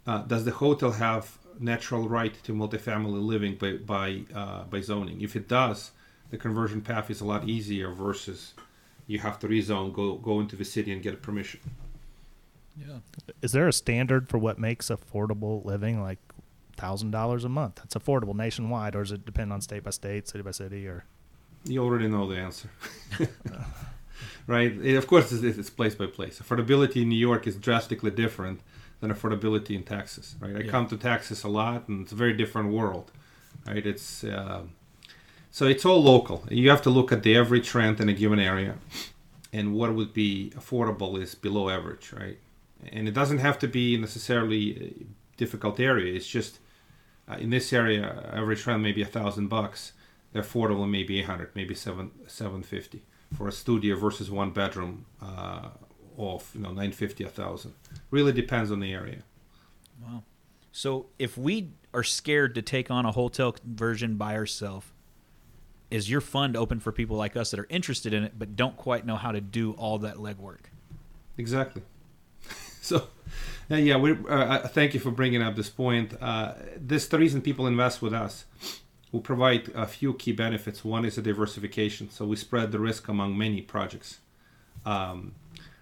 Uh, 0.05 0.23
does 0.23 0.43
the 0.43 0.51
hotel 0.51 0.91
have 0.91 1.37
natural 1.57 2.09
right 2.09 2.35
to 2.43 2.53
multifamily 2.53 3.25
living 3.25 3.55
by 3.55 3.77
by, 3.93 4.23
uh, 4.35 4.63
by 4.65 4.81
zoning? 4.81 5.21
If 5.21 5.37
it 5.37 5.47
does, 5.47 5.91
the 6.29 6.37
conversion 6.37 6.81
path 6.81 7.09
is 7.09 7.21
a 7.21 7.25
lot 7.25 7.47
easier 7.47 7.93
versus 7.93 8.53
you 9.07 9.19
have 9.19 9.39
to 9.39 9.47
rezone, 9.47 9.93
go 9.93 10.15
go 10.15 10.41
into 10.41 10.57
the 10.57 10.65
city 10.65 10.91
and 10.91 11.01
get 11.01 11.13
a 11.13 11.21
permission. 11.29 11.61
Yeah. 12.77 12.97
Is 13.41 13.53
there 13.53 13.69
a 13.69 13.73
standard 13.73 14.27
for 14.27 14.37
what 14.37 14.59
makes 14.59 14.89
affordable 14.89 15.63
living? 15.63 16.01
Like 16.01 16.19
thousand 16.83 17.11
dollars 17.11 17.43
a 17.45 17.49
month. 17.61 17.75
That's 17.81 17.95
affordable 17.95 18.35
nationwide, 18.45 18.93
or 18.97 19.03
does 19.03 19.11
it 19.17 19.25
depend 19.25 19.49
on 19.53 19.59
state 19.61 19.83
by 19.87 19.91
state, 19.91 20.27
city 20.27 20.43
by 20.49 20.51
city, 20.51 20.81
or? 20.87 20.99
You 21.65 21.79
already 21.85 22.07
know 22.09 22.25
the 22.31 22.37
answer. 22.47 22.69
right? 24.47 24.71
It, 24.89 24.95
of 24.95 25.07
course, 25.07 25.31
it's, 25.31 25.57
it's 25.57 25.69
place 25.69 25.95
by 25.95 26.07
place. 26.07 26.39
Affordability 26.43 27.01
in 27.03 27.09
New 27.09 27.17
York 27.29 27.47
is 27.47 27.55
drastically 27.55 28.11
different 28.11 28.59
than 28.99 29.13
affordability 29.13 29.71
in 29.79 29.83
Texas, 29.83 30.35
right? 30.41 30.55
I 30.55 30.59
Yeah. 30.61 30.71
come 30.71 30.87
to 30.87 30.97
Texas 30.97 31.43
a 31.43 31.47
lot, 31.61 31.87
and 31.87 32.01
it's 32.03 32.11
a 32.11 32.15
very 32.15 32.33
different 32.33 32.69
world, 32.79 33.11
right? 33.67 33.85
It's 33.93 34.23
uh, 34.23 34.63
so 35.51 35.65
it's 35.67 35.85
all 35.85 36.01
local. 36.03 36.37
You 36.49 36.69
have 36.69 36.81
to 36.81 36.89
look 36.89 37.11
at 37.11 37.23
the 37.23 37.37
average 37.37 37.73
rent 37.75 37.99
in 37.99 38.09
a 38.09 38.13
given 38.23 38.39
area, 38.39 38.73
and 39.57 39.65
what 39.73 39.89
would 39.97 40.13
be 40.13 40.51
affordable 40.61 41.21
is 41.21 41.35
below 41.35 41.69
average, 41.69 42.11
right? 42.21 42.39
And 42.91 43.07
it 43.07 43.13
doesn't 43.13 43.39
have 43.47 43.57
to 43.59 43.67
be 43.67 43.85
necessarily 43.97 44.63
a 44.87 45.05
difficult 45.37 45.79
area. 45.79 46.13
It's 46.17 46.27
just 46.27 46.59
uh, 47.27 47.35
in 47.35 47.49
this 47.49 47.71
area, 47.71 48.29
average 48.33 48.65
rent 48.65 48.81
maybe 48.81 49.01
a 49.01 49.05
thousand 49.05 49.47
bucks. 49.47 49.93
The 50.33 50.39
affordable 50.39 50.89
maybe 50.89 51.19
eight 51.19 51.25
hundred, 51.25 51.51
maybe 51.55 51.75
seven 51.75 52.11
seven 52.25 52.63
fifty 52.63 53.03
for 53.35 53.47
a 53.47 53.51
studio 53.51 53.95
versus 53.95 54.31
one 54.31 54.51
bedroom 54.51 55.05
uh, 55.21 55.69
of 56.17 56.49
you 56.55 56.61
know 56.61 56.71
nine 56.71 56.91
fifty 56.91 57.23
a 57.23 57.29
thousand. 57.29 57.73
Really 58.09 58.31
depends 58.31 58.71
on 58.71 58.79
the 58.79 58.91
area. 58.91 59.19
Wow. 60.01 60.23
So 60.71 61.05
if 61.19 61.37
we 61.37 61.73
are 61.93 62.03
scared 62.03 62.55
to 62.55 62.63
take 62.63 62.89
on 62.89 63.05
a 63.05 63.11
hotel 63.11 63.51
conversion 63.51 64.15
by 64.15 64.35
ourselves, 64.35 64.87
is 65.91 66.09
your 66.09 66.21
fund 66.21 66.57
open 66.57 66.79
for 66.79 66.91
people 66.91 67.15
like 67.15 67.37
us 67.37 67.51
that 67.51 67.59
are 67.59 67.67
interested 67.69 68.11
in 68.11 68.23
it 68.23 68.33
but 68.37 68.55
don't 68.55 68.75
quite 68.75 69.05
know 69.05 69.15
how 69.15 69.31
to 69.31 69.39
do 69.39 69.73
all 69.73 69.99
that 69.99 70.15
legwork? 70.15 70.65
Exactly. 71.37 71.83
So, 72.83 73.07
uh, 73.71 73.75
yeah, 73.75 73.95
we 73.95 74.11
uh, 74.11 74.27
uh, 74.27 74.67
thank 74.67 74.93
you 74.93 74.99
for 74.99 75.09
bringing 75.09 75.41
up 75.41 75.55
this 75.55 75.69
point. 75.69 76.21
Uh, 76.21 76.53
this 76.75 77.07
the 77.07 77.17
reason 77.17 77.41
people 77.41 77.65
invest 77.65 78.01
with 78.01 78.13
us. 78.13 78.43
We 79.13 79.21
provide 79.21 79.69
a 79.73 79.87
few 79.87 80.13
key 80.15 80.33
benefits. 80.33 80.83
One 80.83 81.05
is 81.05 81.17
a 81.17 81.21
diversification, 81.21 82.09
so 82.09 82.25
we 82.25 82.35
spread 82.35 82.73
the 82.73 82.79
risk 82.79 83.07
among 83.07 83.37
many 83.37 83.61
projects. 83.61 84.19
Um, 84.85 85.33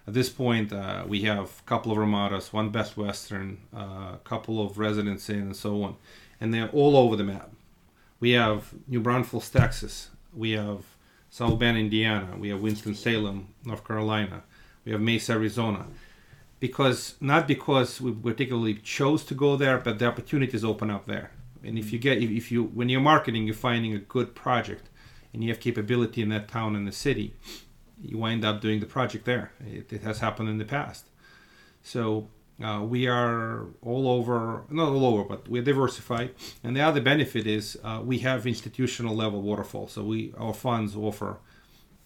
at 0.06 0.14
this 0.14 0.28
point, 0.28 0.72
uh, 0.72 1.04
we 1.08 1.22
have 1.22 1.50
a 1.58 1.68
couple 1.68 1.90
of 1.90 1.98
Ramadas, 1.98 2.52
one 2.52 2.70
Best 2.70 2.96
Western, 2.96 3.58
uh, 3.76 4.14
a 4.14 4.20
couple 4.22 4.64
of 4.64 4.78
Residence 4.78 5.28
Inn, 5.28 5.40
and 5.40 5.56
so 5.56 5.82
on, 5.82 5.96
and 6.40 6.54
they're 6.54 6.68
all 6.68 6.96
over 6.96 7.16
the 7.16 7.24
map. 7.24 7.50
We 8.20 8.30
have 8.32 8.72
New 8.86 9.00
Braunfels, 9.00 9.50
Texas. 9.50 10.10
We 10.32 10.52
have 10.52 10.84
South 11.30 11.58
Bend, 11.58 11.78
Indiana. 11.78 12.36
We 12.38 12.50
have 12.50 12.60
Winston 12.60 12.94
Salem, 12.94 13.48
North 13.64 13.84
Carolina. 13.84 14.44
We 14.84 14.92
have 14.92 15.00
Mesa, 15.00 15.32
Arizona. 15.32 15.86
Because 16.62 17.16
not 17.20 17.48
because 17.48 18.00
we 18.00 18.12
particularly 18.12 18.74
chose 18.74 19.24
to 19.24 19.34
go 19.34 19.50
there, 19.56 19.78
but 19.78 19.98
the 19.98 20.06
opportunities 20.06 20.64
open 20.64 20.88
up 20.96 21.04
there. 21.06 21.28
And 21.64 21.76
if 21.76 21.92
you 21.92 21.98
get, 21.98 22.22
if, 22.22 22.52
you, 22.52 22.62
when 22.78 22.88
you're 22.88 23.00
marketing, 23.14 23.42
you're 23.46 23.66
finding 23.70 23.92
a 23.94 23.98
good 23.98 24.28
project, 24.44 24.84
and 25.32 25.42
you 25.42 25.48
have 25.50 25.58
capability 25.58 26.22
in 26.22 26.28
that 26.28 26.46
town 26.46 26.76
and 26.76 26.86
the 26.86 26.92
city, 26.92 27.34
you 28.00 28.16
wind 28.16 28.44
up 28.44 28.60
doing 28.60 28.78
the 28.78 28.86
project 28.86 29.24
there. 29.24 29.50
It, 29.78 29.92
it 29.92 30.02
has 30.02 30.20
happened 30.20 30.48
in 30.50 30.58
the 30.58 30.64
past. 30.64 31.06
So 31.82 32.28
uh, 32.62 32.82
we 32.94 33.08
are 33.08 33.66
all 33.82 34.06
over, 34.16 34.62
not 34.70 34.90
all 34.90 35.04
over, 35.04 35.24
but 35.24 35.48
we're 35.48 35.62
diversified. 35.72 36.30
And 36.62 36.76
the 36.76 36.82
other 36.82 37.00
benefit 37.00 37.44
is 37.44 37.76
uh, 37.82 38.00
we 38.04 38.18
have 38.20 38.46
institutional 38.46 39.16
level 39.16 39.42
waterfall. 39.42 39.88
So 39.88 40.04
we 40.04 40.32
our 40.38 40.54
funds 40.54 40.94
offer, 40.94 41.38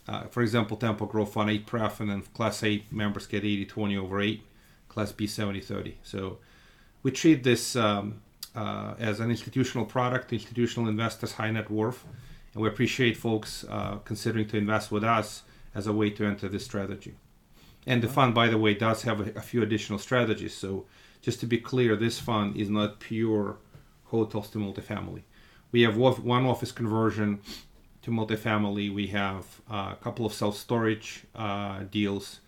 uh, 0.08 0.24
for 0.24 0.42
example, 0.42 0.76
Tempo 0.76 1.06
Growth 1.06 1.32
Fund 1.32 1.50
8 1.50 1.66
pref, 1.66 2.00
and 2.00 2.10
then 2.10 2.22
Class 2.22 2.62
A 2.62 2.84
members 2.90 3.26
get 3.26 3.44
80 3.44 3.66
20 3.66 3.96
over 3.96 4.20
8, 4.20 4.42
Class 4.88 5.12
B 5.12 5.26
70 5.26 5.60
30. 5.60 5.98
So 6.02 6.38
we 7.02 7.10
treat 7.10 7.42
this 7.42 7.76
um, 7.76 8.22
uh, 8.54 8.94
as 8.98 9.20
an 9.20 9.30
institutional 9.30 9.84
product, 9.84 10.32
institutional 10.32 10.88
investors, 10.88 11.32
high 11.32 11.50
net 11.50 11.70
worth. 11.70 12.04
And 12.54 12.62
we 12.62 12.68
appreciate 12.68 13.16
folks 13.16 13.64
uh, 13.68 13.96
considering 14.04 14.46
to 14.48 14.56
invest 14.56 14.90
with 14.90 15.04
us 15.04 15.42
as 15.74 15.86
a 15.86 15.92
way 15.92 16.10
to 16.10 16.24
enter 16.24 16.48
this 16.48 16.64
strategy. 16.64 17.14
And 17.86 18.02
the 18.02 18.08
fund, 18.08 18.34
by 18.34 18.48
the 18.48 18.58
way, 18.58 18.74
does 18.74 19.02
have 19.02 19.20
a, 19.20 19.38
a 19.38 19.42
few 19.42 19.62
additional 19.62 19.98
strategies. 19.98 20.54
So, 20.54 20.86
just 21.20 21.40
to 21.40 21.46
be 21.46 21.58
clear, 21.58 21.96
this 21.96 22.20
fund 22.20 22.56
is 22.56 22.70
not 22.70 23.00
pure 23.00 23.56
hotels 24.04 24.48
to 24.50 24.58
multifamily. 24.58 25.22
We 25.72 25.82
have 25.82 25.96
one 25.96 26.46
office 26.46 26.72
conversion 26.72 27.40
to 28.06 28.12
multifamily. 28.12 28.92
We 28.92 29.08
have 29.08 29.44
uh, 29.68 29.90
a 29.92 29.98
couple 30.00 30.24
of 30.24 30.32
self 30.32 30.56
storage 30.56 31.24
uh, 31.34 31.80
deals 31.90 32.40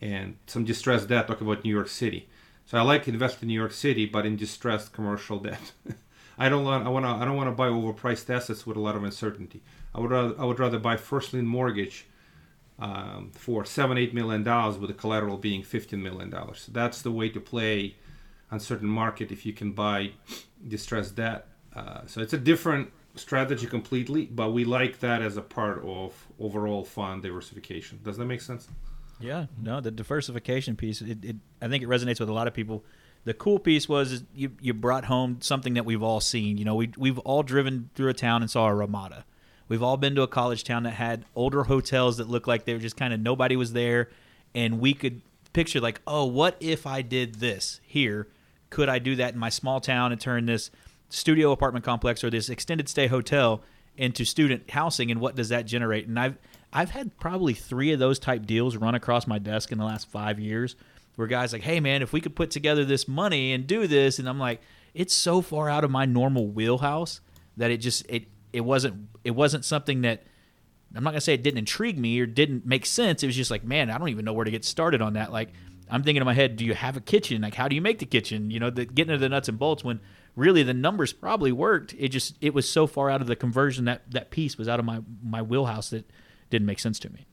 and 0.00 0.36
some 0.46 0.64
distressed 0.64 1.08
debt. 1.08 1.26
Talk 1.26 1.40
about 1.40 1.64
New 1.64 1.74
York 1.74 1.88
City. 1.88 2.28
So 2.64 2.78
I 2.78 2.82
like 2.82 3.08
invest 3.08 3.42
in 3.42 3.48
New 3.48 3.54
York 3.54 3.72
City, 3.72 4.06
but 4.06 4.24
in 4.24 4.36
distressed 4.36 4.92
commercial 4.92 5.40
debt. 5.40 5.72
I 6.38 6.48
don't 6.48 6.64
want. 6.64 6.86
I 6.86 6.88
want 6.90 7.04
to. 7.04 7.10
I 7.10 7.24
don't 7.24 7.36
want 7.36 7.48
to 7.48 7.54
buy 7.54 7.68
overpriced 7.68 8.30
assets 8.30 8.64
with 8.66 8.76
a 8.76 8.80
lot 8.80 8.94
of 8.94 9.02
uncertainty. 9.02 9.62
I 9.92 10.00
would 10.00 10.12
rather. 10.12 10.34
I 10.38 10.44
would 10.44 10.60
rather 10.60 10.78
buy 10.78 10.96
first 10.96 11.32
lien 11.32 11.44
mortgage 11.44 12.06
um, 12.78 13.32
for 13.34 13.64
seven, 13.64 13.98
eight 13.98 14.14
million 14.14 14.44
dollars 14.44 14.78
with 14.78 14.88
the 14.88 14.94
collateral 14.94 15.38
being 15.38 15.64
fifteen 15.64 16.02
million 16.04 16.30
dollars. 16.30 16.62
So 16.66 16.72
That's 16.72 17.02
the 17.02 17.10
way 17.10 17.28
to 17.30 17.40
play 17.40 17.96
on 18.52 18.60
certain 18.60 18.88
market 18.88 19.32
if 19.32 19.44
you 19.44 19.52
can 19.52 19.72
buy 19.72 20.12
distressed 20.66 21.16
debt. 21.16 21.48
Uh, 21.74 22.02
so 22.06 22.20
it's 22.20 22.32
a 22.32 22.38
different 22.38 22.92
strategy 23.20 23.66
completely, 23.66 24.26
but 24.26 24.52
we 24.52 24.64
like 24.64 25.00
that 25.00 25.22
as 25.22 25.36
a 25.36 25.42
part 25.42 25.84
of 25.84 26.26
overall 26.38 26.84
fund 26.84 27.22
diversification. 27.22 28.00
Does 28.02 28.16
that 28.16 28.24
make 28.24 28.40
sense? 28.40 28.68
Yeah, 29.20 29.46
no, 29.60 29.80
the 29.80 29.90
diversification 29.90 30.76
piece, 30.76 31.02
it, 31.02 31.24
it 31.24 31.36
I 31.60 31.68
think 31.68 31.84
it 31.84 31.88
resonates 31.88 32.20
with 32.20 32.28
a 32.28 32.32
lot 32.32 32.48
of 32.48 32.54
people. 32.54 32.84
The 33.24 33.34
cool 33.34 33.58
piece 33.58 33.88
was 33.88 34.24
you 34.34 34.52
you 34.60 34.72
brought 34.72 35.04
home 35.04 35.38
something 35.40 35.74
that 35.74 35.84
we've 35.84 36.02
all 36.02 36.20
seen. 36.20 36.56
You 36.56 36.64
know, 36.64 36.74
we 36.74 36.90
we've 36.96 37.18
all 37.18 37.42
driven 37.42 37.90
through 37.94 38.08
a 38.08 38.14
town 38.14 38.40
and 38.42 38.50
saw 38.50 38.66
a 38.66 38.74
Ramada. 38.74 39.24
We've 39.68 39.82
all 39.82 39.96
been 39.96 40.14
to 40.16 40.22
a 40.22 40.28
college 40.28 40.64
town 40.64 40.82
that 40.84 40.94
had 40.94 41.26
older 41.36 41.64
hotels 41.64 42.16
that 42.16 42.28
looked 42.28 42.48
like 42.48 42.64
they 42.64 42.72
were 42.72 42.80
just 42.80 42.96
kind 42.96 43.12
of 43.12 43.20
nobody 43.20 43.56
was 43.56 43.74
there, 43.74 44.08
and 44.54 44.80
we 44.80 44.94
could 44.94 45.20
picture 45.52 45.80
like, 45.80 46.00
oh, 46.06 46.24
what 46.24 46.56
if 46.60 46.86
I 46.86 47.02
did 47.02 47.36
this 47.36 47.80
here? 47.86 48.26
Could 48.70 48.88
I 48.88 48.98
do 48.98 49.16
that 49.16 49.34
in 49.34 49.38
my 49.38 49.48
small 49.48 49.80
town 49.80 50.12
and 50.12 50.20
turn 50.20 50.46
this 50.46 50.70
studio 51.10 51.52
apartment 51.52 51.84
complex 51.84 52.24
or 52.24 52.30
this 52.30 52.48
extended 52.48 52.88
stay 52.88 53.06
hotel 53.06 53.62
into 53.96 54.24
student 54.24 54.70
housing? 54.70 55.10
And 55.10 55.20
what 55.20 55.36
does 55.36 55.50
that 55.50 55.66
generate? 55.66 56.06
And 56.06 56.18
I've 56.18 56.38
I've 56.72 56.90
had 56.90 57.18
probably 57.18 57.54
three 57.54 57.92
of 57.92 57.98
those 57.98 58.18
type 58.18 58.46
deals 58.46 58.76
run 58.76 58.94
across 58.94 59.26
my 59.26 59.38
desk 59.38 59.72
in 59.72 59.78
the 59.78 59.84
last 59.84 60.08
five 60.08 60.38
years, 60.38 60.76
where 61.16 61.26
guys 61.26 61.52
like, 61.52 61.62
hey 61.62 61.80
man, 61.80 62.00
if 62.02 62.12
we 62.12 62.20
could 62.20 62.34
put 62.34 62.50
together 62.50 62.84
this 62.84 63.06
money 63.06 63.52
and 63.52 63.66
do 63.66 63.86
this, 63.86 64.18
and 64.18 64.28
I'm 64.28 64.38
like, 64.38 64.62
it's 64.94 65.14
so 65.14 65.42
far 65.42 65.68
out 65.68 65.84
of 65.84 65.90
my 65.90 66.06
normal 66.06 66.46
wheelhouse 66.46 67.20
that 67.56 67.70
it 67.70 67.78
just 67.78 68.06
it 68.08 68.24
it 68.52 68.62
wasn't 68.62 69.08
it 69.24 69.32
wasn't 69.32 69.64
something 69.64 70.02
that 70.02 70.24
I'm 70.94 71.04
not 71.04 71.10
gonna 71.10 71.20
say 71.20 71.34
it 71.34 71.42
didn't 71.42 71.58
intrigue 71.58 71.98
me 71.98 72.18
or 72.20 72.26
didn't 72.26 72.66
make 72.66 72.86
sense. 72.86 73.22
It 73.22 73.26
was 73.26 73.36
just 73.36 73.50
like, 73.50 73.64
man, 73.64 73.90
I 73.90 73.98
don't 73.98 74.08
even 74.08 74.24
know 74.24 74.32
where 74.32 74.44
to 74.44 74.50
get 74.50 74.64
started 74.64 75.02
on 75.02 75.12
that. 75.14 75.30
Like, 75.32 75.50
I'm 75.88 76.02
thinking 76.02 76.20
in 76.20 76.26
my 76.26 76.34
head, 76.34 76.56
do 76.56 76.64
you 76.64 76.74
have 76.74 76.96
a 76.96 77.00
kitchen? 77.00 77.42
Like, 77.42 77.54
how 77.54 77.68
do 77.68 77.74
you 77.74 77.82
make 77.82 77.98
the 77.98 78.06
kitchen? 78.06 78.50
You 78.50 78.60
know, 78.60 78.70
the, 78.70 78.84
getting 78.84 79.12
into 79.12 79.20
the 79.20 79.28
nuts 79.28 79.48
and 79.48 79.58
bolts 79.58 79.84
when 79.84 80.00
really 80.36 80.62
the 80.62 80.74
numbers 80.74 81.12
probably 81.12 81.52
worked. 81.52 81.94
It 81.98 82.08
just 82.10 82.36
it 82.40 82.54
was 82.54 82.68
so 82.68 82.86
far 82.86 83.10
out 83.10 83.20
of 83.20 83.26
the 83.26 83.36
conversion 83.36 83.84
that 83.86 84.10
that 84.10 84.30
piece 84.30 84.56
was 84.58 84.68
out 84.68 84.78
of 84.78 84.84
my 84.84 85.00
my 85.22 85.42
wheelhouse 85.42 85.90
that 85.90 86.08
didn't 86.50 86.66
make 86.66 86.78
sense 86.78 86.98
to 87.00 87.10
me. 87.12 87.26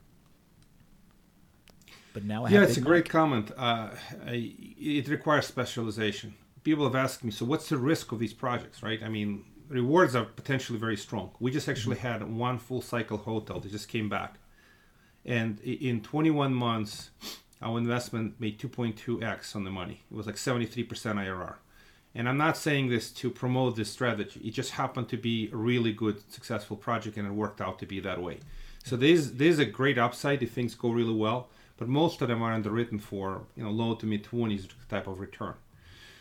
But 2.14 2.24
now 2.24 2.46
I 2.46 2.50
yeah, 2.50 2.64
it's 2.64 2.78
a 2.78 2.82
great 2.82 3.08
comment. 3.10 3.52
Uh, 3.56 3.90
it 4.26 5.08
requires 5.08 5.46
specialization. 5.46 6.34
People 6.64 6.84
have 6.86 6.96
asked 6.96 7.24
me, 7.24 7.32
so 7.32 7.46
what's 7.46 7.70
the 7.70 7.78
risk 7.78 8.12
of 8.12 8.20
these 8.20 8.34
projects, 8.34 8.82
right? 8.84 9.02
I 9.04 9.08
mean, 9.10 9.46
rewards 9.70 10.16
are 10.16 10.26
potentially 10.26 10.80
very 10.80 10.98
strong. 10.98 11.32
We 11.40 11.52
just 11.52 11.70
actually 11.70 11.98
Mm-hmm. 11.98 12.08
had 12.08 12.36
one 12.36 12.58
full 12.58 12.82
cycle 12.82 13.18
hotel 13.18 13.60
that 13.60 13.72
just 13.72 13.88
came 13.88 14.10
back, 14.10 14.40
and 15.26 15.60
in 15.62 16.02
21 16.02 16.54
months, 16.54 17.12
our 17.62 17.78
investment 17.78 18.40
made 18.40 18.60
2.2x 18.60 19.56
on 19.56 19.64
the 19.64 19.72
money. 19.72 20.04
It 20.12 20.16
was 20.18 20.26
like 20.26 20.36
73% 20.36 20.88
IRR. 20.88 21.56
And 22.18 22.28
I'm 22.28 22.38
not 22.38 22.58
saying 22.58 22.90
this 22.90 23.12
to 23.12 23.30
promote 23.30 23.76
this 23.76 23.92
strategy. 23.92 24.42
It 24.44 24.50
just 24.50 24.72
happened 24.72 25.08
to 25.10 25.18
be 25.18 25.52
a 25.54 25.56
really 25.56 25.94
good, 25.94 26.20
successful 26.34 26.76
project, 26.76 27.16
and 27.16 27.28
it 27.28 27.32
worked 27.32 27.62
out 27.62 27.78
to 27.78 27.86
be 27.86 28.00
that 28.00 28.20
way. 28.20 28.40
So 28.84 28.98
there's 28.98 29.34
there's 29.34 29.60
a 29.60 29.66
great 29.66 30.00
upside 30.00 30.42
if 30.42 30.52
things 30.52 30.74
go 30.74 30.90
really 30.90 31.14
well, 31.14 31.50
but 31.78 31.88
most 31.88 32.24
of 32.24 32.28
them 32.28 32.42
are 32.42 32.54
underwritten 32.54 32.98
for 32.98 33.44
you 33.56 33.64
know 33.64 33.70
low 33.70 33.94
to 33.94 34.08
mid 34.08 34.24
20s 34.24 34.68
type 34.90 35.06
of 35.06 35.20
return. 35.20 35.54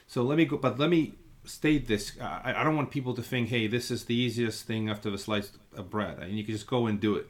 So 0.06 0.22
let 0.22 0.36
me 0.36 0.44
go, 0.44 0.58
but 0.58 0.78
let 0.78 0.90
me 0.90 1.14
state 1.46 1.88
this. 1.88 2.12
I, 2.20 2.52
I 2.58 2.62
don't 2.62 2.76
want 2.76 2.90
people 2.90 3.14
to 3.14 3.22
think, 3.22 3.48
hey, 3.48 3.66
this 3.66 3.90
is 3.90 4.04
the 4.04 4.14
easiest 4.14 4.66
thing 4.66 4.90
after 4.90 5.10
the 5.10 5.18
slice 5.18 5.50
of 5.74 5.88
bread, 5.88 6.18
and 6.18 6.36
you 6.36 6.44
can 6.44 6.52
just 6.52 6.66
go 6.66 6.86
and 6.86 7.00
do 7.00 7.14
it. 7.14 7.26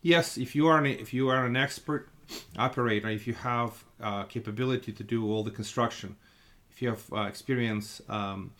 Yes, 0.00 0.38
if 0.38 0.54
you 0.54 0.68
are 0.68 0.78
an, 0.78 0.86
if 0.86 1.12
you 1.12 1.28
are 1.28 1.44
an 1.44 1.54
expert 1.54 2.08
operator, 2.56 3.10
if 3.10 3.26
you 3.26 3.34
have 3.34 3.84
uh, 4.00 4.22
capability 4.22 4.90
to 4.92 5.04
do 5.04 5.30
all 5.30 5.44
the 5.44 5.50
construction, 5.50 6.16
if 6.76 6.82
you 6.82 6.90
have 6.90 7.04
uh, 7.10 7.22
experience 7.22 8.02
um, 8.10 8.52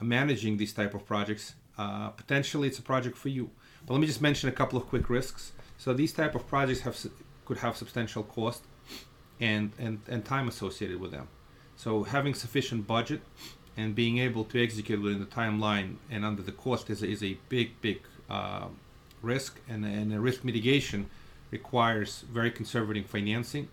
managing 0.00 0.56
these 0.56 0.72
type 0.72 0.94
of 0.94 1.06
projects, 1.06 1.54
uh, 1.78 2.08
potentially 2.08 2.66
it's 2.66 2.80
a 2.80 2.82
project 2.82 3.16
for 3.16 3.28
you. 3.28 3.52
But 3.86 3.94
let 3.94 4.00
me 4.00 4.08
just 4.08 4.20
mention 4.20 4.48
a 4.48 4.52
couple 4.52 4.76
of 4.76 4.88
quick 4.88 5.08
risks. 5.08 5.52
So 5.78 5.94
these 5.94 6.12
type 6.12 6.34
of 6.34 6.48
projects 6.48 6.80
have 6.80 6.96
could 7.44 7.58
have 7.58 7.76
substantial 7.76 8.24
cost 8.24 8.64
and, 9.40 9.70
and, 9.78 10.00
and 10.08 10.24
time 10.24 10.48
associated 10.48 10.98
with 10.98 11.12
them. 11.12 11.28
So 11.76 12.02
having 12.02 12.34
sufficient 12.34 12.88
budget 12.88 13.20
and 13.76 13.94
being 13.94 14.18
able 14.18 14.42
to 14.46 14.60
execute 14.60 15.00
within 15.00 15.20
the 15.20 15.26
timeline 15.26 15.98
and 16.10 16.24
under 16.24 16.42
the 16.42 16.50
cost 16.50 16.90
is 16.90 17.04
a, 17.04 17.06
is 17.06 17.22
a 17.22 17.38
big, 17.48 17.80
big 17.80 18.00
uh, 18.28 18.66
risk 19.22 19.60
and, 19.68 19.84
and 19.84 20.12
a 20.12 20.18
risk 20.18 20.42
mitigation 20.42 21.08
requires 21.52 22.24
very 22.32 22.50
conservative 22.50 23.06
financing 23.06 23.68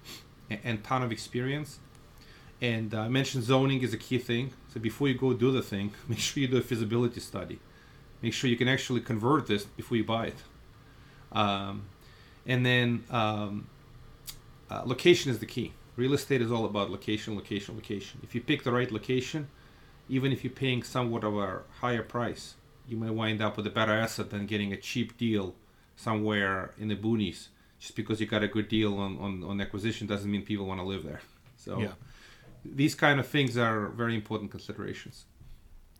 and, 0.52 0.60
and 0.64 0.84
ton 0.84 1.02
of 1.02 1.12
experience. 1.12 1.80
And 2.64 2.94
uh, 2.94 3.02
I 3.02 3.10
mentioned 3.10 3.44
zoning 3.44 3.82
is 3.82 3.94
a 3.94 3.98
key 3.98 4.20
thing. 4.20 4.54
So 4.74 4.80
before 4.80 5.10
you 5.10 5.16
go 5.16 5.34
do 5.34 5.52
the 5.52 5.62
thing, 5.62 5.92
make 6.08 6.20
sure 6.20 6.42
you 6.42 6.48
do 6.48 6.58
a 6.58 6.62
feasibility 6.62 7.20
study. 7.20 7.60
Make 8.22 8.34
sure 8.34 8.50
you 8.50 8.56
can 8.56 8.70
actually 8.70 9.02
convert 9.02 9.48
this 9.48 9.66
before 9.66 9.98
you 9.98 10.06
buy 10.06 10.28
it. 10.28 10.38
Um, 11.34 11.88
and 12.48 12.66
then 12.66 13.04
um, 13.10 13.68
uh, 14.72 14.84
location 14.86 15.30
is 15.30 15.40
the 15.40 15.46
key. 15.46 15.74
Real 15.98 16.14
estate 16.14 16.42
is 16.42 16.54
all 16.54 16.64
about 16.64 16.90
location, 16.90 17.36
location, 17.36 17.76
location. 17.76 18.22
If 18.24 18.34
you 18.34 18.40
pick 18.40 18.64
the 18.64 18.72
right 18.72 18.90
location, 18.90 19.50
even 20.08 20.32
if 20.32 20.46
you're 20.46 20.54
paying 20.54 20.84
somewhat 20.84 21.26
of 21.26 21.38
a 21.38 21.64
higher 21.82 22.02
price, 22.02 22.56
you 22.88 22.96
may 22.96 23.10
wind 23.10 23.42
up 23.42 23.58
with 23.58 23.68
a 23.68 23.72
better 23.72 23.92
asset 23.92 24.30
than 24.30 24.46
getting 24.46 24.72
a 24.72 24.78
cheap 24.78 25.18
deal 25.18 25.54
somewhere 25.98 26.72
in 26.80 26.88
the 26.88 26.96
boonies. 26.96 27.50
Just 27.78 27.98
because 27.98 28.22
you 28.22 28.26
got 28.26 28.42
a 28.42 28.48
good 28.48 28.70
deal 28.70 28.98
on, 28.98 29.18
on, 29.18 29.44
on 29.44 29.60
acquisition 29.60 30.08
doesn't 30.08 30.32
mean 30.32 30.44
people 30.44 30.66
want 30.66 30.80
to 30.80 30.86
live 30.86 31.04
there. 31.04 31.20
So 31.58 31.82
Yeah. 31.82 31.92
These 32.66 32.96
kind 32.96 33.20
of 33.20 33.28
things 33.28 33.58
are 33.58 33.90
very 33.90 34.16
important 34.16 34.52
considerations. 34.52 35.26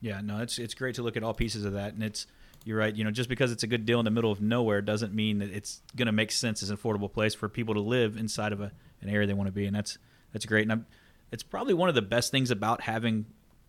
Yeah, 0.02 0.22
no, 0.22 0.40
it's 0.40 0.60
it's 0.60 0.74
great 0.74 0.96
to 0.96 1.04
look 1.04 1.16
at 1.16 1.24
all 1.24 1.34
pieces 1.34 1.66
of 1.66 1.74
that, 1.74 1.94
and 1.94 2.04
it's 2.04 2.28
you're 2.66 2.78
right. 2.78 2.96
You 2.96 3.04
know, 3.04 3.12
just 3.12 3.30
because 3.30 3.52
it's 3.52 3.64
a 3.64 3.68
good 3.68 3.86
deal 3.86 4.00
in 4.00 4.06
the 4.06 4.12
middle 4.12 4.32
of 4.32 4.42
nowhere 4.42 4.82
doesn't 4.82 5.14
mean 5.14 5.40
that 5.40 5.50
it's 5.50 5.82
going 5.96 6.08
to 6.08 6.12
make 6.12 6.32
sense 6.32 6.62
as 6.62 6.70
an 6.70 6.78
affordable 6.78 7.12
place 7.12 7.34
for 7.34 7.48
people 7.50 7.74
to 7.74 7.82
live 7.82 8.18
inside 8.18 8.52
of 8.52 8.62
a, 8.62 8.72
an 9.02 9.10
area 9.10 9.28
they 9.28 9.34
want 9.34 9.48
to 9.48 9.54
be, 9.54 9.66
and 9.66 9.76
that's 9.76 9.98
that's 10.32 10.46
great. 10.46 10.64
And 10.64 10.72
I'm, 10.72 10.86
it's 11.32 11.44
probably 11.44 11.74
one 11.74 11.90
of 11.90 11.96
the 11.96 12.02
best 12.02 12.32
things 12.32 12.52
about 12.52 12.82
having 12.82 13.26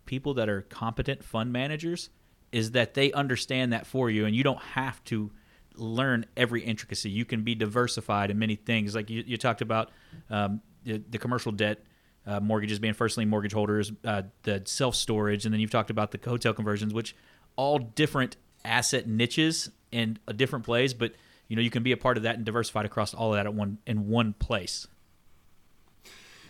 people 0.06 0.34
that 0.34 0.48
are 0.48 0.62
competent 0.62 1.24
fund 1.24 1.52
managers 1.52 2.10
is 2.52 2.72
that 2.72 2.94
they 2.94 3.12
understand 3.12 3.72
that 3.72 3.86
for 3.86 4.10
you, 4.10 4.26
and 4.26 4.34
you 4.34 4.42
don't 4.42 4.60
have 4.62 5.02
to 5.04 5.30
learn 5.76 6.26
every 6.36 6.62
intricacy. 6.62 7.10
You 7.10 7.24
can 7.24 7.42
be 7.42 7.54
diversified 7.54 8.30
in 8.30 8.38
many 8.38 8.54
things. 8.54 8.94
Like 8.94 9.10
you, 9.10 9.24
you 9.26 9.36
talked 9.36 9.60
about 9.60 9.90
um, 10.30 10.60
the, 10.84 11.02
the 11.10 11.18
commercial 11.18 11.52
debt 11.52 11.84
uh, 12.26 12.40
mortgages 12.40 12.78
being 12.78 12.94
first 12.94 13.16
lien 13.16 13.28
mortgage 13.28 13.52
holders, 13.52 13.92
uh, 14.04 14.22
the 14.42 14.62
self 14.64 14.94
storage, 14.94 15.44
and 15.44 15.52
then 15.52 15.60
you've 15.60 15.70
talked 15.70 15.90
about 15.90 16.10
the 16.10 16.18
hotel 16.24 16.52
conversions, 16.52 16.94
which 16.94 17.14
all 17.56 17.78
different 17.78 18.36
asset 18.64 19.06
niches 19.06 19.70
and 19.92 20.18
a 20.26 20.32
different 20.32 20.64
plays, 20.64 20.94
but 20.94 21.12
you 21.48 21.56
know 21.56 21.62
you 21.62 21.70
can 21.70 21.82
be 21.82 21.92
a 21.92 21.96
part 21.96 22.16
of 22.16 22.22
that 22.22 22.36
and 22.36 22.44
diversified 22.44 22.86
across 22.86 23.14
all 23.14 23.32
of 23.32 23.36
that 23.36 23.46
at 23.46 23.54
one 23.54 23.78
in 23.86 24.08
one 24.08 24.32
place. 24.34 24.86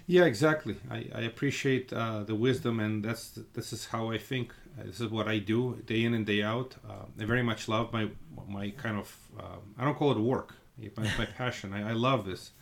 Yeah, 0.06 0.24
exactly. 0.24 0.76
I, 0.90 1.06
I 1.14 1.20
appreciate 1.22 1.90
uh, 1.92 2.24
the 2.24 2.34
wisdom, 2.34 2.78
and 2.78 3.02
that's 3.02 3.38
this 3.54 3.72
is 3.72 3.86
how 3.86 4.10
I 4.10 4.18
think. 4.18 4.52
Uh, 4.78 4.84
this 4.84 5.00
is 5.00 5.08
what 5.08 5.28
I 5.28 5.38
do 5.38 5.82
day 5.86 6.04
in 6.04 6.14
and 6.14 6.26
day 6.26 6.42
out. 6.42 6.74
Uh, 6.88 7.04
I 7.18 7.24
very 7.24 7.42
much 7.42 7.68
love 7.68 7.92
my 7.92 8.08
my 8.46 8.70
kind 8.70 8.98
of 8.98 9.16
um, 9.38 9.74
I 9.78 9.84
don't 9.84 9.96
call 9.96 10.12
it 10.12 10.18
work. 10.18 10.54
It's 10.80 10.96
my, 10.96 11.10
my 11.16 11.24
passion. 11.38 11.72
I, 11.72 11.90
I 11.90 11.92
love 11.92 12.26
this. 12.26 12.52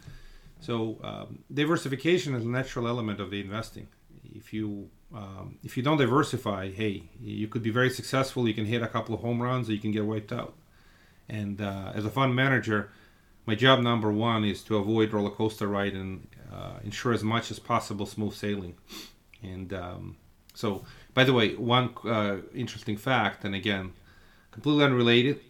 So 0.63 0.99
um, 1.03 1.41
diversification 1.53 2.37
is 2.37 2.45
a 2.45 2.49
natural 2.49 2.87
element 2.87 3.21
of 3.21 3.31
the 3.33 3.41
investing. 3.41 3.89
If 4.33 4.55
you 4.55 4.91
um, 5.13 5.59
if 5.63 5.77
you 5.77 5.83
don't 5.83 5.99
diversify, 5.99 6.71
hey, 6.71 7.03
you 7.21 7.49
could 7.49 7.63
be 7.63 7.71
very 7.71 7.91
successful. 7.91 8.49
You 8.49 8.55
can 8.55 8.65
hit 8.65 8.81
a 8.81 8.87
couple 8.87 9.15
of 9.15 9.21
home 9.21 9.43
runs, 9.43 9.69
or 9.69 9.73
you 9.73 9.81
can 9.81 9.91
get 9.91 10.07
wiped 10.07 10.33
out. 10.33 10.55
And 11.29 11.61
uh, 11.61 11.93
as 11.95 12.05
a 12.05 12.11
fund 12.11 12.35
manager, 12.35 12.91
my 13.45 13.57
job 13.57 13.81
number 13.81 14.11
one 14.13 14.45
is 14.45 14.63
to 14.65 14.77
avoid 14.77 15.13
roller 15.13 15.31
coaster 15.31 15.67
ride 15.67 15.95
and 15.95 16.29
uh, 16.51 16.79
ensure 16.85 17.13
as 17.13 17.25
much 17.25 17.51
as 17.51 17.59
possible 17.59 18.07
smooth 18.07 18.35
sailing. 18.35 18.75
And 19.43 19.73
um, 19.75 20.17
so, 20.55 20.85
by 21.13 21.25
the 21.25 21.33
way, 21.33 21.57
one 21.57 21.91
uh, 22.05 22.37
interesting 22.55 22.97
fact, 22.97 23.45
and 23.45 23.55
again, 23.55 23.93
completely 24.53 24.85
unrelated, 24.85 25.41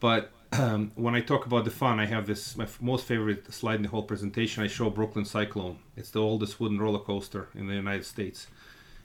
but 0.00 0.32
um, 0.52 0.92
when 0.96 1.14
I 1.14 1.20
talk 1.20 1.46
about 1.46 1.64
the 1.64 1.70
fun, 1.70 1.98
I 2.00 2.06
have 2.06 2.26
this 2.26 2.56
my 2.56 2.64
f- 2.64 2.80
most 2.80 3.04
favorite 3.06 3.52
slide 3.52 3.76
in 3.76 3.82
the 3.82 3.88
whole 3.88 4.02
presentation. 4.02 4.62
I 4.62 4.66
show 4.68 4.90
Brooklyn 4.90 5.24
Cyclone. 5.24 5.78
It's 5.96 6.10
the 6.10 6.20
oldest 6.20 6.60
wooden 6.60 6.78
roller 6.78 6.98
coaster 6.98 7.48
in 7.54 7.66
the 7.68 7.74
United 7.74 8.04
States, 8.04 8.46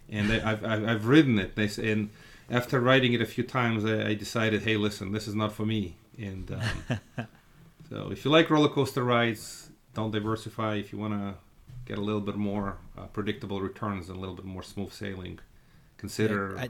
and 0.09 0.31
I, 0.31 0.51
I've, 0.51 0.65
I've 0.65 0.87
I've 0.87 1.05
ridden 1.07 1.39
it. 1.39 1.55
They 1.55 1.67
say- 1.67 1.91
And 1.91 2.09
after 2.49 2.79
riding 2.79 3.13
it 3.13 3.21
a 3.21 3.25
few 3.25 3.43
times, 3.43 3.85
I, 3.85 4.09
I 4.09 4.13
decided, 4.13 4.63
hey, 4.63 4.77
listen, 4.77 5.11
this 5.11 5.27
is 5.27 5.35
not 5.35 5.51
for 5.53 5.65
me. 5.65 5.95
And 6.17 6.51
um, 6.51 7.27
so, 7.89 8.09
if 8.11 8.25
you 8.25 8.31
like 8.31 8.49
roller 8.49 8.69
coaster 8.69 9.03
rides, 9.03 9.69
don't 9.93 10.11
diversify. 10.11 10.75
If 10.75 10.91
you 10.91 10.97
want 10.99 11.13
to 11.13 11.35
get 11.85 11.97
a 11.97 12.01
little 12.01 12.21
bit 12.21 12.35
more 12.35 12.77
uh, 12.97 13.05
predictable 13.07 13.61
returns 13.61 14.09
and 14.09 14.17
a 14.17 14.19
little 14.19 14.35
bit 14.35 14.45
more 14.45 14.63
smooth 14.63 14.91
sailing, 14.91 15.39
consider. 15.97 16.53
Yeah, 16.55 16.61
I- 16.63 16.69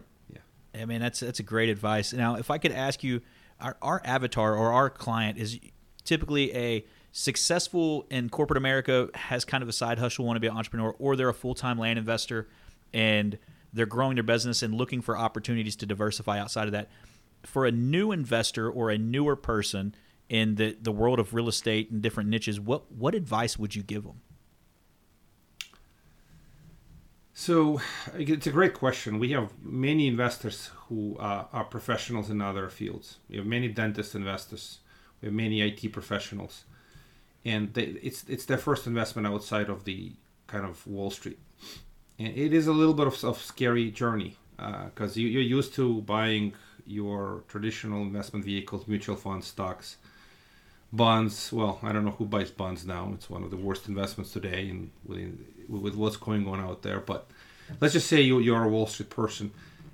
yeah. 0.76 0.82
I 0.82 0.86
mean, 0.86 1.02
that's 1.02 1.22
that's 1.22 1.40
a 1.40 1.44
great 1.44 1.70
advice. 1.70 2.14
Now, 2.14 2.36
if 2.36 2.52
I 2.52 2.58
could 2.60 2.72
ask 2.72 3.04
you, 3.04 3.22
our, 3.60 3.78
our 3.82 4.02
avatar 4.04 4.56
or 4.56 4.72
our 4.72 4.90
client 4.90 5.38
is 5.38 5.60
typically 6.04 6.56
a 6.56 6.86
successful 7.12 8.06
in 8.10 8.30
corporate 8.30 8.58
America, 8.58 9.10
has 9.16 9.44
kind 9.44 9.64
of 9.64 9.70
a 9.70 9.74
side 9.74 10.00
hustle, 10.00 10.26
want 10.26 10.36
to 10.36 10.40
be 10.40 10.48
an 10.48 10.56
entrepreneur, 10.56 10.96
or 11.00 11.16
they're 11.16 11.30
a 11.30 11.34
full 11.34 11.56
time 11.56 11.78
land 11.78 11.98
investor 11.98 12.48
and 12.94 13.38
they're 13.74 13.86
growing 13.86 14.16
their 14.16 14.24
business 14.24 14.64
and 14.64 14.74
looking 14.74 15.02
for 15.02 15.18
opportunities 15.18 15.76
to 15.78 15.86
diversify 15.86 16.40
outside 16.40 16.68
of 16.68 16.72
that. 16.72 16.90
For 17.44 17.66
a 17.66 17.72
new 17.72 18.12
investor 18.12 18.70
or 18.70 18.90
a 18.90 18.98
newer 18.98 19.36
person 19.36 19.96
in 20.30 20.56
the, 20.56 20.78
the 20.82 20.92
world 20.92 21.20
of 21.20 21.34
real 21.34 21.48
estate 21.48 21.92
and 21.92 22.02
different 22.02 22.30
niches, 22.30 22.60
what 22.60 22.92
what 22.92 23.16
advice 23.16 23.58
would 23.58 23.76
you 23.76 23.84
give 23.84 24.04
them? 24.04 24.22
So 27.40 27.80
it's 28.16 28.48
a 28.48 28.52
great 28.52 28.74
question. 28.74 29.20
We 29.20 29.30
have 29.34 29.52
many 29.62 30.08
investors 30.08 30.72
who 30.88 31.18
uh, 31.20 31.46
are 31.54 31.66
professionals 31.66 32.32
in 32.32 32.42
other 32.42 32.68
fields. 32.68 33.20
We 33.30 33.38
have 33.38 33.46
many 33.46 33.68
dentist 33.68 34.16
investors. 34.16 34.80
We 35.22 35.28
have 35.28 35.36
many 35.36 35.62
IT 35.62 35.94
professionals, 35.94 36.64
and 37.46 37.72
they, 37.76 37.84
it's 38.02 38.24
it's 38.28 38.46
their 38.46 38.58
first 38.58 38.88
investment 38.88 39.28
outside 39.28 39.70
of 39.70 39.84
the 39.84 40.14
kind 40.48 40.66
of 40.66 40.86
Wall 40.88 41.12
Street. 41.12 41.38
And 42.18 42.36
it 42.36 42.54
is 42.54 42.66
a 42.66 42.74
little 42.74 42.96
bit 42.96 43.06
of 43.06 43.24
a 43.24 43.36
scary 43.36 43.92
journey 43.92 44.36
because 44.58 45.16
you, 45.16 45.28
you're 45.28 45.58
used 45.60 45.76
to 45.76 46.02
buying 46.02 46.54
your 46.88 47.44
traditional 47.48 48.02
investment 48.02 48.46
vehicles, 48.46 48.88
mutual 48.88 49.16
funds, 49.16 49.46
stocks, 49.46 49.98
bonds. 50.92 51.52
Well, 51.52 51.80
I 51.84 51.92
don't 51.92 52.06
know 52.06 52.12
who 52.12 52.26
buys 52.26 52.52
bonds 52.52 52.86
now. 52.86 53.12
It's 53.14 53.30
one 53.30 53.44
of 53.44 53.52
the 53.52 53.58
worst 53.58 53.88
investments 53.88 54.32
today, 54.32 54.70
and 54.70 54.92
with, 55.06 55.40
with 55.68 55.96
what's 55.96 56.18
going 56.18 56.48
on 56.48 56.60
out 56.60 56.82
there. 56.82 57.00
But 57.00 57.30
let's 57.82 57.94
just 57.94 58.08
say 58.08 58.22
you 58.22 58.40
you're 58.40 58.64
a 58.64 58.70
Wall 58.70 58.88
Street 58.88 59.10
person, 59.10 59.52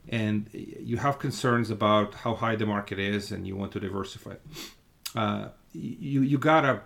and 0.10 0.49
you 0.53 0.97
have 0.97 1.19
concerns 1.19 1.69
about 1.69 2.13
how 2.15 2.36
high 2.36 2.56
the 2.56 2.65
market 2.65 2.99
is, 2.99 3.32
and 3.32 3.47
you 3.47 3.56
want 3.56 3.71
to 3.73 3.79
diversify. 3.79 4.36
Uh, 5.15 5.49
you 5.73 6.21
you 6.21 6.38
gotta 6.38 6.82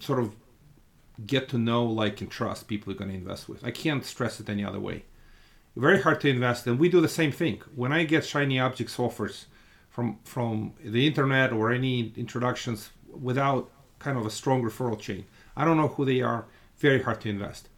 sort 0.00 0.20
of 0.20 0.34
get 1.26 1.48
to 1.48 1.58
know, 1.58 1.84
like, 1.84 2.20
and 2.20 2.30
trust 2.30 2.68
people 2.68 2.92
you're 2.92 2.98
going 2.98 3.10
to 3.10 3.16
invest 3.16 3.48
with. 3.48 3.64
I 3.64 3.72
can't 3.72 4.04
stress 4.04 4.38
it 4.38 4.48
any 4.48 4.64
other 4.64 4.78
way. 4.78 5.04
Very 5.76 6.00
hard 6.02 6.20
to 6.22 6.28
invest, 6.28 6.66
and 6.66 6.78
we 6.78 6.88
do 6.88 7.00
the 7.00 7.08
same 7.08 7.32
thing. 7.32 7.60
When 7.74 7.92
I 7.92 8.04
get 8.04 8.24
shiny 8.24 8.58
objects 8.58 8.98
offers 8.98 9.46
from 9.88 10.18
from 10.24 10.74
the 10.82 11.06
internet 11.06 11.52
or 11.52 11.72
any 11.72 12.12
introductions 12.16 12.90
without 13.20 13.70
kind 13.98 14.16
of 14.16 14.26
a 14.26 14.30
strong 14.30 14.62
referral 14.62 14.98
chain, 14.98 15.24
I 15.56 15.64
don't 15.64 15.76
know 15.76 15.88
who 15.88 16.04
they 16.04 16.20
are. 16.20 16.46
Very 16.78 17.02
hard 17.02 17.20
to 17.22 17.28
invest. 17.28 17.68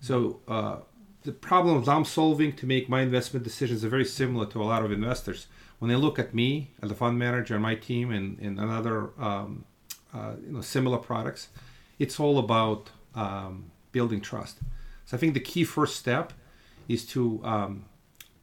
So 0.00 0.40
uh, 0.48 0.76
the 1.22 1.32
problems 1.32 1.88
I'm 1.88 2.04
solving 2.04 2.54
to 2.56 2.66
make 2.66 2.88
my 2.88 3.02
investment 3.02 3.44
decisions 3.44 3.84
are 3.84 3.88
very 3.88 4.04
similar 4.04 4.46
to 4.46 4.62
a 4.62 4.64
lot 4.64 4.84
of 4.84 4.92
investors. 4.92 5.48
When 5.78 5.90
they 5.90 5.96
look 5.96 6.18
at 6.18 6.34
me 6.34 6.70
as 6.82 6.90
a 6.90 6.94
fund 6.94 7.18
manager 7.18 7.54
and 7.54 7.62
my 7.62 7.74
team 7.74 8.10
and, 8.10 8.38
and 8.38 8.58
another 8.58 9.10
um, 9.18 9.64
uh, 10.14 10.32
you 10.44 10.52
know 10.52 10.60
similar 10.62 10.98
products, 10.98 11.48
it's 11.98 12.18
all 12.18 12.38
about 12.38 12.90
um, 13.14 13.70
building 13.92 14.20
trust. 14.20 14.60
So 15.04 15.16
I 15.16 15.20
think 15.20 15.34
the 15.34 15.40
key 15.40 15.64
first 15.64 15.96
step 15.96 16.32
is 16.88 17.04
to 17.06 17.40
um, 17.44 17.84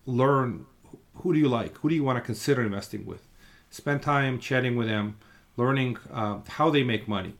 learn 0.05 0.65
who 1.15 1.33
do 1.33 1.39
you 1.39 1.47
like, 1.47 1.77
who 1.77 1.89
do 1.89 1.95
you 1.95 2.03
want 2.03 2.17
to 2.17 2.21
consider 2.21 2.61
investing 2.61 3.05
with. 3.05 3.27
Spend 3.69 4.01
time 4.01 4.39
chatting 4.39 4.75
with 4.75 4.87
them, 4.87 5.17
learning 5.57 5.97
uh, 6.11 6.39
how 6.47 6.69
they 6.69 6.83
make 6.83 7.07
money. 7.07 7.33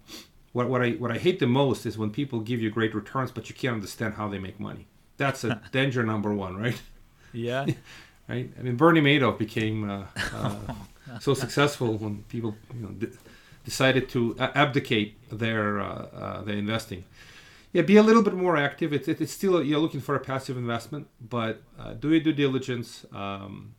What, 0.52 0.69
what 0.69 0.82
I 0.82 0.91
what 0.91 1.12
I 1.12 1.17
hate 1.17 1.39
the 1.39 1.47
most 1.47 1.86
is 1.86 1.97
when 1.97 2.12
people 2.12 2.39
give 2.39 2.62
you 2.62 2.69
great 2.69 2.93
returns, 2.93 3.32
but 3.32 3.49
you 3.49 3.56
can't 3.56 3.76
understand 3.76 4.15
how 4.15 4.28
they 4.28 4.39
make 4.39 4.60
money. 4.60 4.88
That's 5.17 5.43
a 5.43 5.62
danger 5.71 6.04
number 6.04 6.34
one, 6.34 6.58
right? 6.58 6.80
Yeah. 7.32 7.65
right? 8.30 8.49
I 8.58 8.62
mean, 8.62 8.76
Bernie 8.76 9.02
Madoff 9.02 9.38
became 9.38 9.89
uh, 9.89 10.06
uh, 10.34 11.19
so 11.19 11.34
successful 11.34 11.97
when 11.97 12.23
people 12.30 12.56
you 12.73 12.82
know, 12.82 12.89
d- 12.89 13.10
decided 13.65 14.10
to 14.10 14.36
abdicate 14.39 15.17
their 15.32 15.80
uh, 15.80 15.86
uh, 15.86 16.41
their 16.43 16.56
investing. 16.56 17.04
Yeah, 17.71 17.82
be 17.82 17.97
a 17.97 18.04
little 18.04 18.21
bit 18.21 18.36
more 18.36 18.56
active. 18.56 18.93
It's, 18.93 19.08
it's 19.08 19.32
still 19.32 19.63
you're 19.63 19.80
looking 19.80 20.02
for 20.02 20.15
a 20.15 20.19
passive 20.19 20.58
investment, 20.58 21.08
but 21.19 21.63
uh, 21.80 21.93
do 21.93 22.10
your 22.10 22.19
due 22.19 22.34
diligence. 22.34 23.06
Um, 23.12 23.73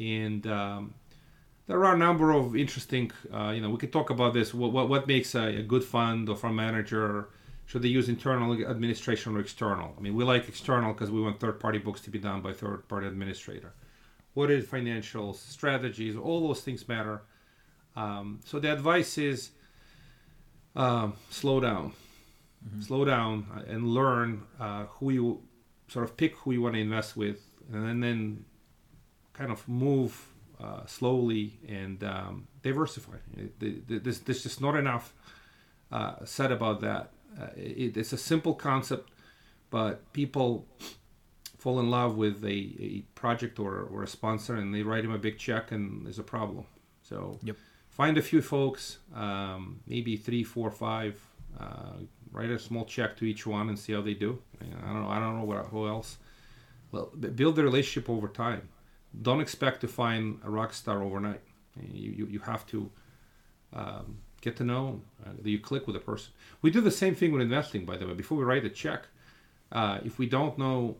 and 0.00 0.46
um, 0.46 0.94
there 1.68 1.84
are 1.84 1.94
a 1.94 1.98
number 1.98 2.32
of 2.32 2.56
interesting. 2.56 3.12
Uh, 3.32 3.52
you 3.54 3.60
know, 3.60 3.70
we 3.70 3.78
could 3.78 3.92
talk 3.92 4.10
about 4.10 4.34
this. 4.34 4.52
What 4.52 4.72
what, 4.72 4.88
what 4.88 5.06
makes 5.06 5.34
a, 5.36 5.46
a 5.58 5.62
good 5.62 5.84
fund 5.84 6.28
or 6.28 6.34
fund 6.34 6.56
manager? 6.56 7.28
Should 7.66 7.82
they 7.82 7.88
use 7.88 8.08
internal 8.08 8.50
administration 8.74 9.36
or 9.36 9.40
external? 9.40 9.94
I 9.96 10.00
mean, 10.00 10.14
we 10.14 10.24
like 10.24 10.48
external 10.48 10.94
because 10.94 11.10
we 11.10 11.20
want 11.20 11.38
third-party 11.38 11.80
books 11.80 12.00
to 12.00 12.10
be 12.10 12.18
done 12.18 12.40
by 12.40 12.54
third-party 12.54 13.06
administrator. 13.06 13.74
What 14.32 14.50
is 14.50 14.66
financial 14.66 15.34
strategies? 15.34 16.16
All 16.16 16.48
those 16.48 16.62
things 16.62 16.88
matter. 16.88 17.20
Um, 17.94 18.40
so 18.46 18.58
the 18.58 18.72
advice 18.72 19.18
is 19.18 19.50
um, 20.74 21.12
slow 21.28 21.60
down, 21.60 21.92
slow 22.80 23.04
down, 23.04 23.46
uh, 23.54 23.70
and 23.70 23.88
learn 23.88 24.44
uh, 24.58 24.84
who 24.84 25.10
you 25.10 25.42
sort 25.88 26.06
of 26.06 26.16
pick 26.16 26.36
who 26.36 26.52
you 26.52 26.62
want 26.62 26.74
to 26.74 26.80
invest 26.80 27.18
with, 27.18 27.38
and 27.70 28.02
then 28.02 28.46
kind 29.34 29.52
of 29.52 29.68
move 29.68 30.26
uh, 30.60 30.84
slowly 30.86 31.58
and 31.68 32.02
um, 32.04 32.48
diversify. 32.62 33.16
It- 33.36 33.58
the- 33.60 33.80
the- 33.86 33.98
There's, 33.98 34.20
there's 34.20 34.42
just 34.42 34.60
not 34.60 34.76
enough 34.76 35.14
uh, 35.92 36.24
said 36.24 36.52
about 36.52 36.80
that. 36.80 37.10
Uh, 37.40 37.46
it, 37.56 37.96
it's 37.96 38.12
a 38.12 38.16
simple 38.18 38.54
concept, 38.54 39.10
but 39.70 40.12
people 40.12 40.66
fall 41.58 41.80
in 41.80 41.90
love 41.90 42.16
with 42.16 42.44
a, 42.44 42.58
a 42.80 43.00
project 43.14 43.58
or, 43.58 43.80
or 43.92 44.02
a 44.04 44.06
sponsor 44.06 44.54
and 44.54 44.74
they 44.74 44.82
write 44.82 45.04
him 45.04 45.10
a 45.12 45.18
big 45.18 45.38
check 45.38 45.72
and 45.72 46.04
there's 46.06 46.18
a 46.18 46.22
problem. 46.22 46.64
So 47.02 47.38
Yep. 47.42 47.56
find 47.90 48.16
a 48.18 48.22
few 48.22 48.40
folks, 48.42 48.98
um, 49.14 49.80
maybe 49.86 50.16
three, 50.16 50.44
four, 50.44 50.70
five, 50.70 51.20
uh, 51.58 51.94
write 52.32 52.50
a 52.50 52.58
small 52.58 52.84
check 52.84 53.16
to 53.16 53.24
each 53.24 53.46
one 53.46 53.68
and 53.68 53.78
see 53.78 53.92
how 53.92 54.02
they 54.02 54.14
do. 54.14 54.38
I 54.60 54.86
don't 54.92 55.02
know. 55.02 55.08
I 55.08 55.18
don't 55.18 55.38
know 55.38 55.44
what, 55.44 55.66
who 55.66 55.88
else. 55.88 56.18
Well, 56.92 57.06
build 57.34 57.56
the 57.56 57.64
relationship 57.64 58.08
over 58.08 58.28
time. 58.28 58.68
Don't 59.20 59.40
expect 59.40 59.80
to 59.80 59.88
find 59.88 60.40
a 60.44 60.50
rock 60.50 60.72
star 60.72 61.02
overnight. 61.02 61.40
You, 61.92 62.12
you, 62.12 62.26
you 62.26 62.38
have 62.40 62.66
to 62.68 62.90
um, 63.72 64.18
get 64.40 64.56
to 64.56 64.64
know, 64.64 65.00
uh, 65.24 65.30
that 65.42 65.50
you 65.50 65.58
click 65.58 65.86
with 65.86 65.96
a 65.96 66.00
person. 66.00 66.32
We 66.62 66.70
do 66.70 66.80
the 66.80 66.90
same 66.90 67.14
thing 67.14 67.32
with 67.32 67.42
investing, 67.42 67.84
by 67.84 67.96
the 67.96 68.06
way. 68.06 68.14
Before 68.14 68.38
we 68.38 68.44
write 68.44 68.64
a 68.64 68.70
check, 68.70 69.06
uh, 69.72 69.98
if 70.04 70.18
we 70.18 70.26
don't 70.26 70.58
know 70.58 70.96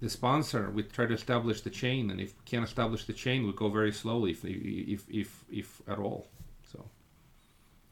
the 0.00 0.08
sponsor, 0.08 0.70
we 0.70 0.82
try 0.82 1.06
to 1.06 1.14
establish 1.14 1.60
the 1.60 1.70
chain, 1.70 2.10
and 2.10 2.20
if 2.20 2.34
we 2.38 2.44
can't 2.44 2.64
establish 2.64 3.04
the 3.04 3.12
chain, 3.12 3.46
we 3.46 3.52
go 3.52 3.68
very 3.68 3.92
slowly, 3.92 4.30
if 4.32 4.44
if 4.44 5.04
if, 5.10 5.44
if 5.50 5.82
at 5.86 5.98
all. 5.98 6.26
So 6.72 6.84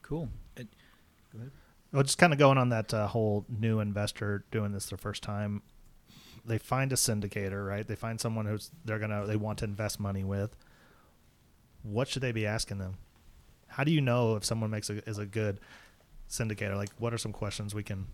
Cool. 0.01 0.29
Uh, 0.57 0.63
Well, 1.91 2.03
just 2.03 2.17
kind 2.17 2.33
of 2.33 2.39
going 2.39 2.57
on 2.57 2.69
that 2.69 2.93
uh, 2.93 3.07
whole 3.07 3.45
new 3.47 3.79
investor 3.79 4.43
doing 4.51 4.71
this 4.71 4.89
their 4.89 4.97
first 4.97 5.23
time. 5.23 5.61
They 6.45 6.57
find 6.57 6.91
a 6.91 6.95
syndicator, 6.95 7.65
right? 7.67 7.87
They 7.87 7.95
find 7.95 8.19
someone 8.19 8.45
who's 8.45 8.71
they're 8.85 8.99
gonna 8.99 9.25
they 9.25 9.35
want 9.35 9.59
to 9.59 9.65
invest 9.65 9.99
money 9.99 10.23
with. 10.23 10.55
What 11.83 12.07
should 12.07 12.21
they 12.21 12.31
be 12.31 12.45
asking 12.45 12.79
them? 12.79 12.97
How 13.67 13.83
do 13.83 13.91
you 13.91 14.01
know 14.01 14.35
if 14.35 14.43
someone 14.43 14.69
makes 14.69 14.89
a 14.89 15.07
is 15.09 15.17
a 15.17 15.25
good 15.25 15.59
syndicator? 16.29 16.75
Like, 16.75 16.89
what 16.97 17.13
are 17.13 17.17
some 17.17 17.33
questions 17.33 17.73
we 17.73 17.83
can 17.83 18.07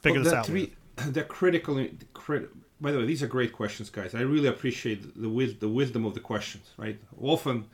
figure 0.00 0.20
Well, 0.20 0.24
this 0.24 0.32
out? 0.32 0.46
Three, 0.46 0.72
the 0.96 1.24
critical, 1.24 1.84
crit, 2.12 2.50
by 2.80 2.92
the 2.92 2.98
way, 2.98 3.06
these 3.06 3.22
are 3.22 3.26
great 3.26 3.52
questions, 3.52 3.90
guys. 3.90 4.14
I 4.14 4.20
really 4.20 4.48
appreciate 4.48 5.20
the 5.20 5.28
wis- 5.28 5.54
the 5.54 5.68
wisdom 5.68 6.04
of 6.04 6.14
the 6.14 6.20
questions. 6.20 6.70
Right? 6.76 6.98
Often, 7.20 7.66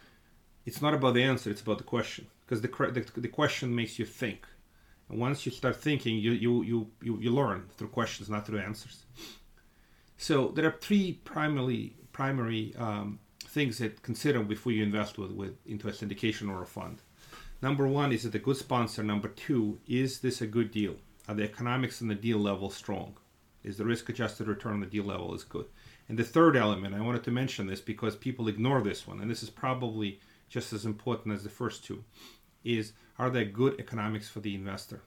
it's 0.67 0.81
not 0.81 0.95
about 0.95 1.15
the 1.15 1.23
answer; 1.23 1.51
it's 1.51 1.61
about 1.61 1.79
the 1.79 1.85
question, 1.85 2.27
because 2.45 2.61
the, 2.63 2.69
the 2.69 3.21
the 3.21 3.29
question 3.29 3.75
makes 3.75 3.99
you 3.99 4.05
think, 4.05 4.47
once 5.11 5.47
you 5.47 5.53
start 5.53 5.77
thinking, 5.77 6.17
you 6.17 6.33
you 6.33 6.63
you 6.63 6.91
you, 7.03 7.19
you 7.21 7.31
learn 7.31 7.69
through 7.77 7.89
questions, 7.89 8.29
not 8.29 8.47
through 8.47 8.61
answers. 8.61 9.05
So 10.17 10.49
there 10.49 10.67
are 10.67 10.77
three 10.81 11.21
primarily 11.25 11.97
primary 12.13 12.75
um, 12.77 13.19
things 13.47 13.79
that 13.79 14.03
consider 14.03 14.43
before 14.43 14.73
you 14.73 14.83
invest 14.83 15.19
with, 15.19 15.31
with 15.33 15.55
into 15.67 15.89
a 15.89 15.93
syndication 15.93 16.51
or 16.51 16.63
a 16.63 16.67
fund. 16.67 17.03
Number 17.63 17.87
one, 17.87 18.13
is 18.13 18.25
it 18.25 18.35
a 18.35 18.39
good 18.39 18.57
sponsor? 18.57 19.03
Number 19.03 19.29
two, 19.29 19.81
is 19.87 20.21
this 20.21 20.41
a 20.41 20.47
good 20.47 20.71
deal? 20.71 20.97
Are 21.29 21.35
the 21.35 21.45
economics 21.45 22.01
and 22.01 22.11
the 22.11 22.15
deal 22.15 22.39
level 22.39 22.71
strong? 22.71 23.17
Is 23.63 23.77
the 23.77 23.85
risk 23.85 24.09
adjusted 24.09 24.49
return 24.49 24.75
on 24.75 24.81
the 24.81 24.87
deal 24.87 25.05
level 25.05 25.35
is 25.35 25.45
good? 25.45 25.67
And 26.09 26.19
the 26.19 26.25
third 26.25 26.57
element, 26.57 26.95
I 26.95 27.01
wanted 27.01 27.23
to 27.25 27.31
mention 27.31 27.67
this 27.67 27.81
because 27.81 28.17
people 28.17 28.49
ignore 28.49 28.83
this 28.83 29.07
one, 29.07 29.21
and 29.21 29.31
this 29.31 29.43
is 29.43 29.51
probably 29.51 30.21
just 30.49 30.73
as 30.73 30.85
important 30.85 31.35
as 31.35 31.43
the 31.45 31.51
first 31.51 31.85
two, 31.85 32.03
is 32.65 32.93
are 33.21 33.31
there 33.31 33.45
good 33.45 33.79
economics 33.79 34.29
for 34.29 34.41
the 34.41 34.55
investor? 34.55 35.03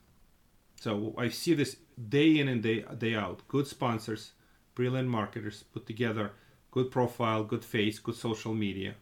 So 0.80 1.16
I 1.18 1.30
see 1.30 1.54
this 1.56 1.78
day 2.18 2.38
in 2.40 2.48
and 2.48 2.62
day, 2.62 2.86
day 2.98 3.16
out. 3.16 3.48
Good 3.48 3.68
sponsors, 3.68 4.34
brilliant 4.76 5.10
marketers 5.10 5.64
put 5.74 5.86
together 5.88 6.32
good 6.72 6.90
profile, 6.92 7.44
good 7.44 7.64
face, 7.64 8.00
good 8.00 8.16
social 8.16 8.54
media. 8.54 8.96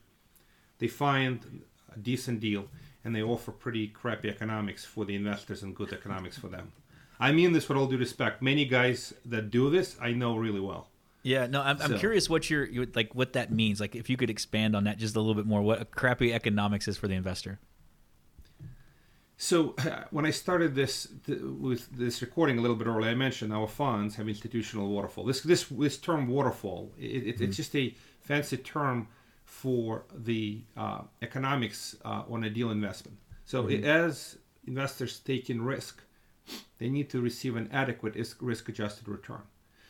They 0.80 0.88
find 0.88 1.62
a 1.94 1.98
decent 1.98 2.40
deal 2.40 2.68
and 3.04 3.16
they 3.16 3.24
offer 3.24 3.52
pretty 3.52 3.88
crappy 3.88 4.30
economics 4.30 4.84
for 4.86 5.06
the 5.06 5.16
investors 5.16 5.64
and 5.64 5.76
good 5.76 5.92
economics 5.94 6.38
for 6.38 6.48
them. 6.48 6.72
I 7.20 7.32
mean 7.32 7.52
this 7.54 7.68
with 7.70 7.78
all 7.78 7.88
due 7.88 7.98
respect. 7.98 8.42
Many 8.42 8.66
guys 8.66 9.14
that 9.26 9.52
do 9.52 9.70
this, 9.70 9.96
I 10.02 10.12
know 10.12 10.36
really 10.38 10.60
well. 10.60 10.88
Yeah, 11.24 11.48
no, 11.48 11.62
I'm, 11.62 11.80
I'm 11.82 12.00
curious 12.00 12.30
what 12.30 12.50
your 12.50 12.66
you 12.66 12.80
would- 12.82 12.96
like 12.96 13.14
what 13.14 13.34
that 13.34 13.52
means. 13.52 13.80
Like, 13.80 13.96
if 13.96 14.10
you 14.10 14.18
could 14.18 14.30
expand 14.32 14.76
on 14.76 14.86
that 14.86 14.98
just 14.98 15.16
a 15.16 15.20
little 15.20 15.36
bit 15.36 15.46
more, 15.46 15.62
what 15.62 15.92
crappy 15.92 16.34
economics 16.34 16.88
is 16.88 16.98
for 16.98 17.08
the 17.08 17.14
investor. 17.14 17.60
So 19.42 19.76
when 20.12 20.28
I 20.28 20.30
started 20.30 20.76
this 20.76 21.08
th- 21.26 21.42
with 21.42 21.90
this 21.98 22.22
recording 22.22 22.60
a 22.60 22.62
little 22.62 22.76
bit 22.76 22.86
earlier, 22.88 23.10
I 23.10 23.16
mentioned 23.16 23.52
our 23.52 23.68
funds 23.68 24.16
have 24.16 24.28
institutional 24.30 24.88
waterfall. 24.88 25.26
This 25.26 25.42
this 25.42 25.64
this 25.66 25.98
term 25.98 26.28
waterfall, 26.28 26.92
it, 27.00 27.24
it, 27.30 27.42
it's 27.42 27.58
just 27.58 27.76
a 27.76 27.96
fancy 28.22 28.58
term 28.58 29.08
for 29.44 30.06
the 30.16 30.62
uh, 30.78 31.02
economics 31.24 31.96
uh, 32.06 32.22
on 32.30 32.44
a 32.44 32.52
deal 32.52 32.70
investment. 32.70 33.18
So 33.46 33.68
as 33.68 34.38
investors 34.68 35.20
take 35.20 35.50
in 35.50 35.66
risk, 35.66 36.04
they 36.78 36.90
need 36.90 37.10
to 37.10 37.20
receive 37.20 37.56
an 37.56 37.68
adequate 37.74 38.16
risk 38.40 38.70
adjusted 38.70 39.08
return. 39.08 39.42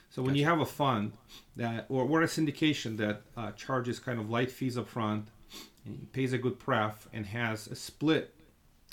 So 0.09 0.21
when 0.21 0.35
you 0.35 0.45
have 0.45 0.61
a 0.61 0.65
fund 0.65 1.11
that, 1.57 1.87
or, 1.89 2.03
or 2.03 2.21
a 2.21 2.27
syndication 2.27 2.97
that 2.97 3.21
uh, 3.35 3.51
charges 3.51 3.99
kind 3.99 4.17
of 4.17 4.29
light 4.29 4.51
fees 4.51 4.77
up 4.77 4.87
front, 4.87 5.27
and 5.85 6.11
pays 6.13 6.31
a 6.31 6.37
good 6.37 6.57
pref, 6.57 7.07
and 7.11 7.25
has 7.25 7.67
a 7.67 7.75
split, 7.75 8.33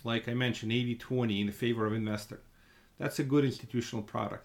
like 0.04 0.28
I 0.28 0.34
mentioned, 0.34 0.72
80-20 0.72 1.40
in 1.40 1.52
favor 1.52 1.86
of 1.86 1.92
investor, 1.92 2.40
that's 2.98 3.18
a 3.18 3.24
good 3.24 3.44
institutional 3.44 4.02
product. 4.02 4.44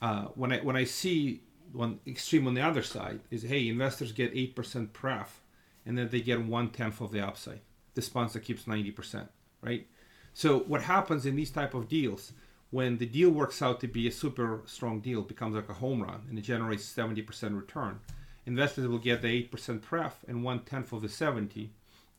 Uh, 0.00 0.26
when 0.34 0.52
I 0.52 0.58
when 0.58 0.76
I 0.76 0.84
see 0.84 1.42
one 1.72 1.98
extreme 2.06 2.46
on 2.46 2.54
the 2.54 2.62
other 2.62 2.82
side 2.82 3.20
is, 3.30 3.42
hey, 3.42 3.68
investors 3.68 4.12
get 4.12 4.30
eight 4.32 4.54
percent 4.54 4.92
pref, 4.92 5.40
and 5.84 5.98
then 5.98 6.08
they 6.08 6.20
get 6.20 6.40
one 6.40 6.70
tenth 6.70 7.00
of 7.00 7.10
the 7.10 7.20
upside. 7.20 7.60
The 7.94 8.02
sponsor 8.02 8.38
keeps 8.38 8.66
ninety 8.66 8.92
percent, 8.92 9.28
right? 9.60 9.86
So 10.34 10.60
what 10.60 10.82
happens 10.82 11.26
in 11.26 11.34
these 11.34 11.50
type 11.50 11.74
of 11.74 11.88
deals? 11.88 12.32
when 12.70 12.98
the 12.98 13.06
deal 13.06 13.30
works 13.30 13.62
out 13.62 13.80
to 13.80 13.88
be 13.88 14.06
a 14.06 14.12
super 14.12 14.62
strong 14.66 15.00
deal, 15.00 15.22
becomes 15.22 15.56
like 15.56 15.68
a 15.68 15.74
home 15.74 16.02
run 16.02 16.22
and 16.28 16.38
it 16.38 16.42
generates 16.42 16.92
70% 16.92 17.56
return. 17.56 18.00
Investors 18.46 18.86
will 18.86 18.98
get 18.98 19.22
the 19.22 19.48
8% 19.48 19.82
pref 19.82 20.24
and 20.26 20.44
one 20.44 20.60
tenth 20.60 20.92
of 20.92 21.02
the 21.02 21.08
70, 21.08 21.70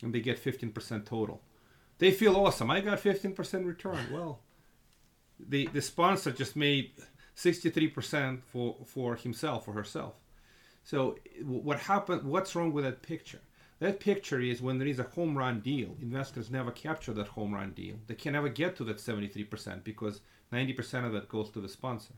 and 0.02 0.14
they 0.14 0.20
get 0.20 0.44
15% 0.44 1.06
total. 1.06 1.42
They 2.00 2.12
feel 2.12 2.36
awesome. 2.36 2.72
I 2.72 2.82
got 2.82 3.00
15% 3.00 3.66
return. 3.66 4.00
Well, 4.12 4.40
the, 5.40 5.68
the 5.68 5.82
sponsor 5.82 6.32
just 6.32 6.56
made 6.56 6.92
63% 7.38 8.42
for, 8.44 8.76
for 8.86 9.16
himself 9.16 9.68
or 9.68 9.74
herself. 9.74 10.16
So 10.84 11.18
what 11.44 11.80
happened? 11.80 12.24
What's 12.24 12.56
wrong 12.56 12.74
with 12.74 12.84
that 12.84 13.02
picture? 13.02 13.40
That 13.80 14.02
picture 14.02 14.42
is 14.42 14.62
when 14.62 14.78
there 14.78 14.88
is 14.88 15.00
a 15.00 15.04
home 15.04 15.38
run 15.38 15.62
deal, 15.62 15.96
investors 16.02 16.52
never 16.52 16.72
capture 16.72 17.14
that 17.14 17.28
home 17.30 17.54
run 17.54 17.72
deal. 17.72 17.96
They 18.08 18.16
can 18.16 18.34
never 18.34 18.50
get 18.50 18.76
to 18.78 18.84
that 18.86 18.98
73% 18.98 19.84
because 19.84 20.20
90% 20.52 21.06
of 21.06 21.14
that 21.14 21.30
goes 21.30 21.50
to 21.52 21.62
the 21.62 21.70
sponsor. 21.70 22.16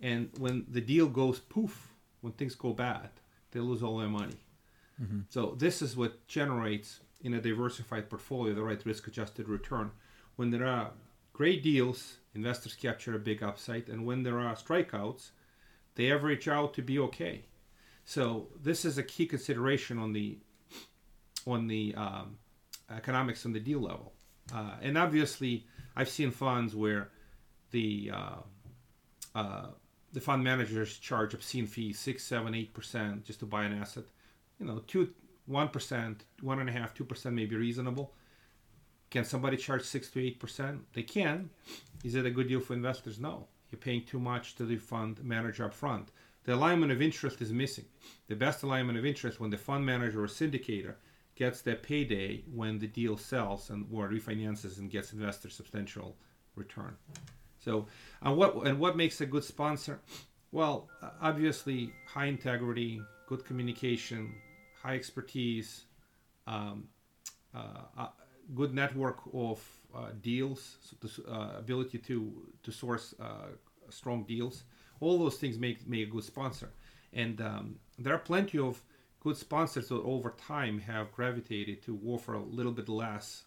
And 0.00 0.30
when 0.38 0.66
the 0.68 0.80
deal 0.80 1.08
goes 1.08 1.40
poof, 1.40 1.94
when 2.20 2.34
things 2.34 2.54
go 2.54 2.72
bad, 2.72 3.10
they 3.50 3.60
lose 3.60 3.82
all 3.82 3.98
their 3.98 4.08
money. 4.08 4.36
Mm-hmm. 5.02 5.20
So 5.28 5.56
this 5.58 5.82
is 5.82 5.96
what 5.96 6.26
generates 6.28 7.00
in 7.20 7.34
a 7.34 7.40
diversified 7.40 8.08
portfolio 8.08 8.54
the 8.54 8.62
right 8.62 8.84
risk 8.84 9.06
adjusted 9.06 9.48
return. 9.48 9.90
When 10.36 10.50
there 10.50 10.66
are 10.66 10.92
great 11.32 11.62
deals, 11.62 12.18
investors 12.34 12.74
capture 12.74 13.14
a 13.14 13.18
big 13.18 13.42
upside, 13.42 13.88
and 13.88 14.04
when 14.04 14.22
there 14.22 14.38
are 14.38 14.54
strikeouts, 14.54 15.30
they 15.94 16.12
average 16.12 16.46
out 16.48 16.74
to 16.74 16.82
be 16.82 16.98
okay. 16.98 17.46
So 18.04 18.48
this 18.62 18.84
is 18.84 18.98
a 18.98 19.02
key 19.02 19.26
consideration 19.26 19.98
on 19.98 20.12
the 20.12 20.38
on 21.46 21.66
the 21.66 21.94
um, 21.96 22.38
economics 22.90 23.44
on 23.46 23.52
the 23.52 23.60
deal 23.60 23.80
level. 23.80 24.12
Uh, 24.54 24.74
and 24.82 24.96
obviously, 24.96 25.66
I've 25.96 26.08
seen 26.08 26.30
funds 26.30 26.74
where 26.74 27.10
the 27.70 28.12
uh, 28.14 28.40
uh, 29.34 29.66
the 30.12 30.20
fund 30.20 30.44
managers 30.44 30.98
charge 30.98 31.34
obscene 31.34 31.66
fees, 31.66 31.98
six, 31.98 32.22
seven, 32.24 32.54
eight 32.54 32.72
percent, 32.72 33.24
just 33.24 33.40
to 33.40 33.46
buy 33.46 33.64
an 33.64 33.78
asset. 33.78 34.04
You 34.58 34.66
know, 34.66 34.82
two, 34.86 35.10
one 35.46 35.68
percent, 35.68 36.24
one 36.40 36.60
and 36.60 36.68
a 36.68 36.72
half, 36.72 36.94
two 36.94 37.04
percent 37.04 37.34
may 37.34 37.46
be 37.46 37.56
reasonable. 37.56 38.14
Can 39.10 39.24
somebody 39.24 39.56
charge 39.56 39.82
six 39.82 40.10
to 40.10 40.20
eight 40.20 40.40
percent? 40.40 40.80
They 40.92 41.02
can. 41.02 41.50
Is 42.04 42.14
it 42.14 42.26
a 42.26 42.30
good 42.30 42.48
deal 42.48 42.60
for 42.60 42.74
investors? 42.74 43.18
No. 43.18 43.46
You're 43.70 43.80
paying 43.80 44.04
too 44.04 44.20
much 44.20 44.54
to 44.56 44.64
the 44.64 44.76
fund 44.76 45.22
manager 45.24 45.64
up 45.64 45.74
front. 45.74 46.10
The 46.44 46.54
alignment 46.54 46.92
of 46.92 47.02
interest 47.02 47.42
is 47.42 47.52
missing. 47.52 47.86
The 48.28 48.36
best 48.36 48.62
alignment 48.62 48.98
of 48.98 49.04
interest 49.04 49.40
when 49.40 49.50
the 49.50 49.58
fund 49.58 49.84
manager 49.84 50.22
or 50.22 50.28
syndicator 50.28 50.94
gets 51.34 51.60
their 51.60 51.76
payday 51.76 52.44
when 52.52 52.78
the 52.78 52.86
deal 52.86 53.16
sells 53.16 53.70
and 53.70 53.86
or 53.92 54.08
refinances 54.08 54.78
and 54.78 54.90
gets 54.90 55.12
investors 55.12 55.54
substantial 55.54 56.16
return. 56.54 56.96
So, 57.58 57.86
and 58.22 58.36
what 58.36 58.66
and 58.66 58.78
what 58.78 58.96
makes 58.96 59.20
a 59.20 59.26
good 59.26 59.44
sponsor? 59.44 60.00
Well, 60.52 60.88
obviously, 61.20 61.92
high 62.06 62.26
integrity, 62.26 63.02
good 63.26 63.44
communication, 63.44 64.32
high 64.86 64.94
expertise, 64.94 65.84
um, 66.46 66.88
uh, 67.54 67.82
uh, 67.98 68.08
good 68.54 68.72
network 68.72 69.18
of 69.34 69.58
uh, 69.94 70.10
deals, 70.22 70.76
so 70.80 70.96
the 71.00 71.32
uh, 71.32 71.58
ability 71.58 71.98
to 71.98 72.16
to 72.62 72.70
source 72.70 73.14
strong 73.90 74.24
deals. 74.24 74.64
All 75.00 75.18
those 75.18 75.36
things 75.36 75.58
make 75.58 75.78
make 75.88 76.08
a 76.08 76.10
good 76.10 76.24
sponsor, 76.24 76.70
and 77.12 77.40
um, 77.40 77.76
there 77.98 78.14
are 78.14 78.24
plenty 78.32 78.58
of 78.58 78.82
good 79.20 79.36
sponsors 79.36 79.88
that 79.88 80.02
over 80.14 80.30
time 80.54 80.78
have 80.78 81.12
gravitated 81.12 81.82
to 81.86 81.98
offer 82.06 82.34
a 82.34 82.44
little 82.58 82.72
bit 82.72 82.88
less 82.88 83.44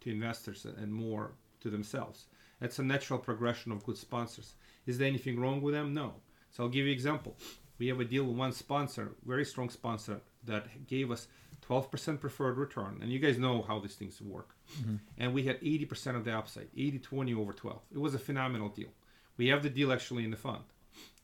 to 0.00 0.10
investors 0.10 0.66
and 0.82 0.90
more 0.92 1.32
to 1.60 1.68
themselves. 1.70 2.26
That's 2.60 2.78
a 2.78 2.82
natural 2.82 3.18
progression 3.18 3.72
of 3.72 3.84
good 3.84 3.98
sponsors. 3.98 4.54
Is 4.86 4.96
there 4.98 5.08
anything 5.08 5.38
wrong 5.40 5.60
with 5.62 5.74
them? 5.74 5.94
No. 5.94 6.08
So 6.50 6.62
I'll 6.62 6.74
give 6.76 6.84
you 6.86 6.92
an 6.92 6.98
example. 7.00 7.36
We 7.78 7.88
have 7.88 8.00
a 8.00 8.04
deal 8.04 8.24
with 8.24 8.36
one 8.36 8.52
sponsor, 8.52 9.04
very 9.24 9.44
strong 9.44 9.70
sponsor, 9.70 10.20
that 10.48 10.86
gave 10.86 11.10
us 11.10 11.28
12% 11.68 12.20
preferred 12.20 12.58
return. 12.58 12.98
And 13.00 13.10
you 13.12 13.18
guys 13.18 13.38
know 13.38 13.62
how 13.62 13.78
these 13.78 13.94
things 13.94 14.20
work. 14.20 14.54
Mm-hmm. 14.80 14.96
And 15.18 15.34
we 15.34 15.44
had 15.44 15.60
80% 15.60 16.16
of 16.16 16.24
the 16.24 16.36
upside, 16.36 16.68
80 16.76 16.98
20 16.98 17.34
over 17.34 17.52
12. 17.52 17.80
It 17.92 17.98
was 17.98 18.14
a 18.14 18.18
phenomenal 18.18 18.68
deal. 18.68 18.88
We 19.36 19.48
have 19.48 19.62
the 19.62 19.70
deal 19.70 19.92
actually 19.92 20.24
in 20.24 20.30
the 20.30 20.36
fund. 20.36 20.64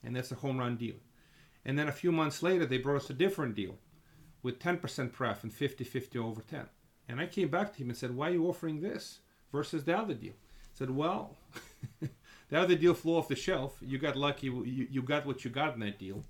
And 0.03 0.15
that's 0.15 0.31
a 0.31 0.35
home 0.35 0.59
run 0.59 0.77
deal. 0.77 0.95
And 1.65 1.77
then 1.77 1.87
a 1.87 1.91
few 1.93 2.11
months 2.11 2.43
later, 2.43 2.65
they 2.65 2.77
brought 2.77 3.01
us 3.01 3.09
a 3.09 3.13
different 3.13 3.55
deal 3.55 3.75
with 4.43 4.59
10% 4.59 5.11
pref 5.11 5.43
and 5.43 5.51
50 5.51 5.83
50 5.83 6.19
over 6.19 6.41
10. 6.41 6.67
And 7.09 7.19
I 7.19 7.25
came 7.25 7.49
back 7.49 7.73
to 7.73 7.79
him 7.79 7.89
and 7.89 7.97
said, 7.97 8.15
Why 8.15 8.29
are 8.29 8.33
you 8.33 8.47
offering 8.47 8.81
this 8.81 9.19
versus 9.51 9.83
the 9.83 9.97
other 9.97 10.13
deal? 10.13 10.33
I 10.33 10.77
said, 10.77 10.91
Well, 10.91 11.35
the 12.01 12.59
other 12.59 12.75
deal 12.75 12.93
flew 12.93 13.17
off 13.17 13.27
the 13.27 13.35
shelf. 13.35 13.77
You 13.81 13.97
got 13.97 14.15
lucky. 14.15 14.47
You, 14.47 14.87
you 14.89 15.01
got 15.01 15.25
what 15.25 15.43
you 15.43 15.51
got 15.51 15.73
in 15.73 15.79
that 15.81 15.99
deal. 15.99 16.23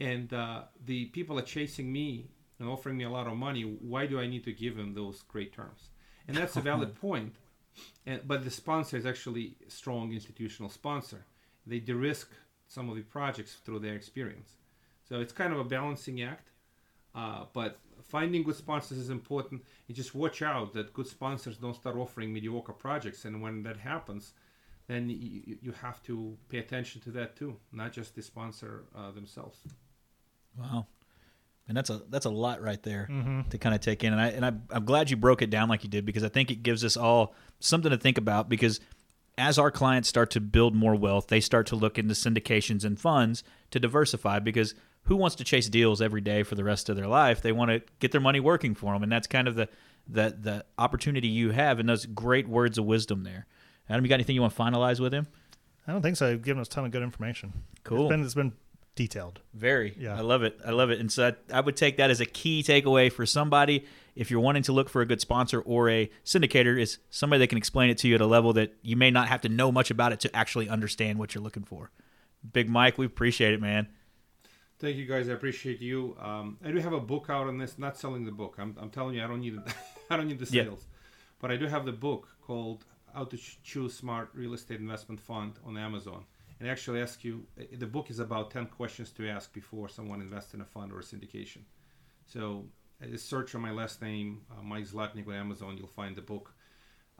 And 0.00 0.32
uh, 0.32 0.62
the 0.84 1.06
people 1.06 1.38
are 1.38 1.42
chasing 1.42 1.92
me 1.92 2.30
and 2.58 2.68
offering 2.68 2.96
me 2.96 3.04
a 3.04 3.10
lot 3.10 3.26
of 3.26 3.36
money. 3.36 3.62
Why 3.62 4.06
do 4.06 4.18
I 4.18 4.26
need 4.26 4.44
to 4.44 4.52
give 4.52 4.76
them 4.76 4.94
those 4.94 5.22
great 5.22 5.52
terms? 5.52 5.90
And 6.26 6.36
that's 6.36 6.56
a 6.56 6.60
valid 6.60 6.94
point. 7.00 7.34
And, 8.06 8.22
but 8.26 8.44
the 8.44 8.50
sponsor 8.50 8.96
is 8.96 9.06
actually 9.06 9.56
a 9.66 9.70
strong 9.70 10.12
institutional 10.12 10.70
sponsor. 10.70 11.24
They 11.66 11.78
de-risk 11.78 12.30
some 12.66 12.88
of 12.88 12.96
the 12.96 13.02
projects 13.02 13.56
through 13.64 13.80
their 13.80 13.94
experience. 13.94 14.52
So 15.08 15.20
it's 15.20 15.32
kind 15.32 15.52
of 15.52 15.58
a 15.58 15.64
balancing 15.64 16.22
act. 16.22 16.48
Uh, 17.14 17.44
but 17.52 17.78
finding 18.02 18.42
good 18.42 18.56
sponsors 18.56 18.98
is 18.98 19.10
important. 19.10 19.62
You 19.86 19.94
just 19.94 20.14
watch 20.14 20.40
out 20.40 20.72
that 20.74 20.94
good 20.94 21.08
sponsors 21.08 21.56
don't 21.58 21.74
start 21.74 21.96
offering 21.96 22.32
mediocre 22.32 22.72
projects. 22.72 23.24
And 23.24 23.42
when 23.42 23.62
that 23.64 23.76
happens, 23.76 24.32
then 24.86 25.10
you, 25.10 25.58
you 25.60 25.72
have 25.72 26.02
to 26.04 26.36
pay 26.48 26.58
attention 26.58 27.00
to 27.02 27.10
that 27.12 27.36
too, 27.36 27.56
not 27.72 27.92
just 27.92 28.14
the 28.14 28.22
sponsor 28.22 28.84
uh, 28.96 29.10
themselves. 29.10 29.58
Wow. 30.58 30.86
And 31.68 31.76
that's 31.76 31.90
a 31.90 32.02
that's 32.08 32.26
a 32.26 32.30
lot 32.30 32.60
right 32.60 32.82
there 32.82 33.06
mm-hmm. 33.08 33.42
to 33.50 33.58
kind 33.58 33.74
of 33.74 33.80
take 33.80 34.02
in, 34.02 34.12
and 34.12 34.20
I 34.20 34.28
and 34.30 34.44
I, 34.44 34.52
I'm 34.70 34.84
glad 34.84 35.08
you 35.08 35.16
broke 35.16 35.40
it 35.40 35.50
down 35.50 35.68
like 35.68 35.84
you 35.84 35.88
did 35.88 36.04
because 36.04 36.24
I 36.24 36.28
think 36.28 36.50
it 36.50 36.64
gives 36.64 36.84
us 36.84 36.96
all 36.96 37.32
something 37.60 37.92
to 37.92 37.96
think 37.96 38.18
about. 38.18 38.48
Because 38.48 38.80
as 39.38 39.56
our 39.56 39.70
clients 39.70 40.08
start 40.08 40.30
to 40.32 40.40
build 40.40 40.74
more 40.74 40.96
wealth, 40.96 41.28
they 41.28 41.38
start 41.38 41.68
to 41.68 41.76
look 41.76 41.96
into 41.96 42.14
syndications 42.14 42.84
and 42.84 42.98
funds 42.98 43.44
to 43.70 43.78
diversify. 43.78 44.40
Because 44.40 44.74
who 45.04 45.14
wants 45.14 45.36
to 45.36 45.44
chase 45.44 45.68
deals 45.68 46.02
every 46.02 46.20
day 46.20 46.42
for 46.42 46.56
the 46.56 46.64
rest 46.64 46.88
of 46.88 46.96
their 46.96 47.06
life? 47.06 47.40
They 47.40 47.52
want 47.52 47.70
to 47.70 47.82
get 48.00 48.10
their 48.10 48.20
money 48.20 48.40
working 48.40 48.74
for 48.74 48.92
them, 48.92 49.04
and 49.04 49.12
that's 49.12 49.28
kind 49.28 49.46
of 49.46 49.54
the 49.54 49.68
the 50.08 50.36
the 50.40 50.64
opportunity 50.76 51.28
you 51.28 51.52
have. 51.52 51.78
And 51.78 51.88
those 51.88 52.04
great 52.04 52.48
words 52.48 52.78
of 52.78 52.84
wisdom 52.84 53.22
there. 53.22 53.46
Adam, 53.88 54.04
you 54.04 54.08
got 54.08 54.16
anything 54.16 54.34
you 54.34 54.42
want 54.42 54.56
to 54.56 54.60
finalize 54.60 54.98
with 54.98 55.14
him? 55.14 55.28
I 55.86 55.92
don't 55.92 56.02
think 56.02 56.16
so. 56.16 56.30
You've 56.30 56.42
given 56.42 56.60
us 56.60 56.68
a 56.68 56.70
ton 56.70 56.84
of 56.84 56.90
good 56.90 57.02
information. 57.02 57.52
Cool. 57.82 58.04
It's 58.04 58.10
been, 58.10 58.24
it's 58.24 58.34
been 58.34 58.52
detailed. 59.00 59.40
Very. 59.54 59.94
Yeah. 59.98 60.14
I 60.14 60.20
love 60.20 60.42
it. 60.42 60.60
I 60.62 60.72
love 60.72 60.90
it. 60.90 61.00
And 61.00 61.10
so 61.10 61.28
I, 61.28 61.56
I 61.56 61.60
would 61.62 61.74
take 61.74 61.96
that 61.96 62.10
as 62.10 62.20
a 62.20 62.26
key 62.26 62.62
takeaway 62.62 63.10
for 63.10 63.24
somebody 63.24 63.86
if 64.14 64.30
you're 64.30 64.40
wanting 64.40 64.62
to 64.64 64.72
look 64.72 64.90
for 64.90 65.00
a 65.00 65.06
good 65.06 65.22
sponsor 65.22 65.62
or 65.62 65.88
a 65.88 66.10
syndicator 66.22 66.78
is 66.78 66.98
somebody 67.08 67.38
that 67.38 67.46
can 67.46 67.56
explain 67.56 67.88
it 67.88 67.96
to 67.96 68.08
you 68.08 68.16
at 68.16 68.20
a 68.20 68.26
level 68.26 68.52
that 68.52 68.74
you 68.82 68.96
may 68.96 69.10
not 69.10 69.28
have 69.28 69.40
to 69.40 69.48
know 69.48 69.72
much 69.72 69.90
about 69.90 70.12
it 70.12 70.20
to 70.20 70.36
actually 70.36 70.68
understand 70.68 71.18
what 71.18 71.34
you're 71.34 71.42
looking 71.42 71.62
for. 71.62 71.90
Big 72.52 72.68
Mike, 72.68 72.98
we 72.98 73.06
appreciate 73.06 73.54
it, 73.54 73.60
man. 73.62 73.88
Thank 74.78 74.96
you, 74.96 75.06
guys. 75.06 75.30
I 75.30 75.32
appreciate 75.32 75.80
you. 75.80 76.14
Um, 76.20 76.58
I 76.62 76.70
do 76.70 76.76
have 76.76 76.92
a 76.92 77.00
book 77.00 77.26
out 77.30 77.46
on 77.46 77.56
this. 77.56 77.78
Not 77.78 77.96
selling 77.96 78.26
the 78.26 78.32
book. 78.32 78.56
I'm, 78.58 78.76
I'm 78.78 78.90
telling 78.90 79.14
you, 79.14 79.24
I 79.24 79.26
don't 79.26 79.40
need 79.40 79.54
it. 79.54 79.62
I 80.10 80.18
don't 80.18 80.28
need 80.28 80.38
the 80.38 80.46
sales, 80.46 80.84
but 81.38 81.50
I 81.50 81.56
do 81.56 81.66
have 81.68 81.86
the 81.86 81.92
book 81.92 82.28
called 82.42 82.84
"How 83.14 83.24
to 83.24 83.38
Choose 83.62 83.94
Smart 83.94 84.28
Real 84.34 84.52
Estate 84.52 84.80
Investment 84.80 85.20
Fund" 85.20 85.54
on 85.64 85.78
Amazon 85.78 86.24
and 86.60 86.68
actually 86.68 87.00
ask 87.00 87.24
you 87.24 87.46
the 87.72 87.86
book 87.86 88.10
is 88.10 88.18
about 88.18 88.50
10 88.50 88.66
questions 88.66 89.10
to 89.12 89.28
ask 89.28 89.52
before 89.52 89.88
someone 89.88 90.20
invests 90.20 90.54
in 90.54 90.60
a 90.60 90.64
fund 90.64 90.92
or 90.92 91.00
a 91.00 91.02
syndication. 91.02 91.62
So 92.26 92.66
uh, 93.02 93.16
search 93.16 93.54
on 93.54 93.62
my 93.62 93.70
last 93.70 94.02
name 94.02 94.42
uh, 94.50 94.62
mike 94.62 94.86
Zlotnik 94.86 95.26
on 95.26 95.34
amazon 95.34 95.76
you'll 95.78 95.88
find 95.88 96.14
the 96.14 96.22
book. 96.22 96.54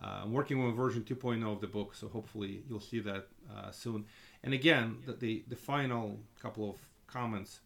Uh, 0.02 0.20
i'm 0.22 0.32
working 0.32 0.62
on 0.62 0.74
version 0.74 1.02
2.0 1.02 1.52
of 1.52 1.60
the 1.60 1.66
book 1.66 1.94
so 1.94 2.08
hopefully 2.08 2.62
you'll 2.68 2.80
see 2.80 3.00
that 3.00 3.28
uh, 3.50 3.70
soon. 3.70 4.04
And 4.44 4.52
again 4.52 4.98
the, 5.06 5.14
the, 5.14 5.44
the 5.48 5.56
final 5.56 6.20
couple 6.40 6.70
of 6.70 6.76
comments. 7.06 7.60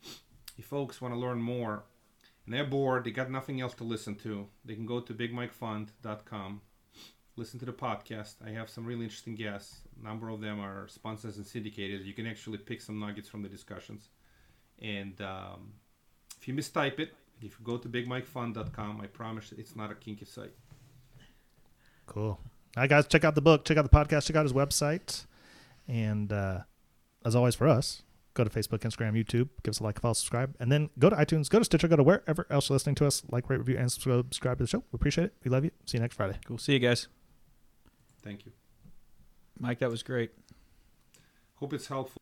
If 0.57 0.67
folks 0.67 1.01
want 1.01 1.13
to 1.13 1.19
learn 1.19 1.43
more 1.43 1.85
and 2.47 2.55
they're 2.55 2.65
bored 2.65 3.05
they 3.05 3.11
got 3.11 3.31
nothing 3.31 3.61
else 3.61 3.75
to 3.75 3.85
listen 3.85 4.15
to 4.17 4.47
they 4.65 4.77
can 4.77 4.87
go 4.87 5.01
to 5.01 5.13
bigmikefund.com 5.13 6.61
listen 7.37 7.59
to 7.61 7.67
the 7.67 7.73
podcast. 7.73 8.35
I 8.47 8.51
have 8.51 8.69
some 8.71 8.85
really 8.85 9.05
interesting 9.05 9.35
guests. 9.35 9.81
A 10.01 10.05
number 10.05 10.29
of 10.29 10.41
them 10.41 10.61
are 10.61 10.87
sponsors 10.89 11.37
and 11.37 11.47
syndicators. 11.47 12.05
You 12.05 12.15
can 12.15 12.27
actually 12.27 12.59
pick 12.59 12.81
some 12.81 12.99
nuggets 12.99 13.29
from 13.29 13.43
the 13.43 13.49
discussions. 13.49 14.09
And 14.81 15.21
um, 15.21 15.73
if 16.41 16.49
you 16.49 16.55
mistype 16.55 16.99
it, 16.99 17.15
if 17.41 17.59
you 17.59 17.65
go 17.65 17.77
to 17.77 17.89
bigmikefund.com, 17.89 19.01
I 19.01 19.07
promise 19.07 19.53
it's 19.57 19.77
not 19.77 19.91
a 19.91 19.95
kinky 19.95 20.25
site. 20.25 20.53
Cool. 22.07 22.39
All 22.77 22.83
right, 22.83 22.91
guys, 22.91 23.07
check 23.07 23.25
out 23.25 23.35
the 23.35 23.41
book, 23.41 23.65
check 23.65 23.77
out 23.77 23.91
the 23.91 23.97
podcast, 23.97 24.27
check 24.27 24.37
out 24.37 24.45
his 24.45 24.53
website. 24.53 25.27
And 25.87 26.33
uh, 26.33 26.61
as 27.25 27.37
always, 27.37 27.55
for 27.55 27.69
us, 27.69 28.03
go 28.35 28.45
to 28.45 28.51
Facebook, 28.51 28.81
Instagram, 28.81 29.13
YouTube, 29.13 29.49
give 29.63 29.71
us 29.73 29.81
a 29.81 29.85
like, 29.85 30.01
follow, 30.01 30.15
subscribe, 30.15 30.55
and 30.59 30.71
then 30.73 30.91
go 30.99 31.09
to 31.09 31.17
iTunes, 31.17 31.49
go 31.49 31.59
to 31.59 31.65
Stitcher, 31.65 31.89
go 31.89 31.97
to 31.97 32.03
wherever 32.03 32.47
else 32.51 32.69
you're 32.69 32.75
listening 32.75 32.97
to 32.97 33.07
us. 33.07 33.23
Like, 33.31 33.49
rate, 33.49 33.59
review, 33.59 33.77
and 33.79 33.91
subscribe 33.91 34.59
to 34.59 34.65
the 34.65 34.69
show. 34.69 34.79
We 34.93 34.97
appreciate 34.97 35.27
it. 35.27 35.35
We 35.45 35.51
love 35.51 35.65
you. 35.65 35.71
See 35.87 35.99
you 35.99 36.03
next 36.03 36.17
Friday. 36.17 36.39
Cool. 36.47 36.59
See 36.59 36.73
you 36.73 36.79
guys. 36.79 37.09
Thank 38.25 38.47
you. 38.47 38.53
Mike, 39.59 39.81
that 39.81 39.91
was 39.91 40.03
great. 40.03 40.33
Hope 41.57 41.75
it's 41.75 41.87
helpful. 41.87 42.13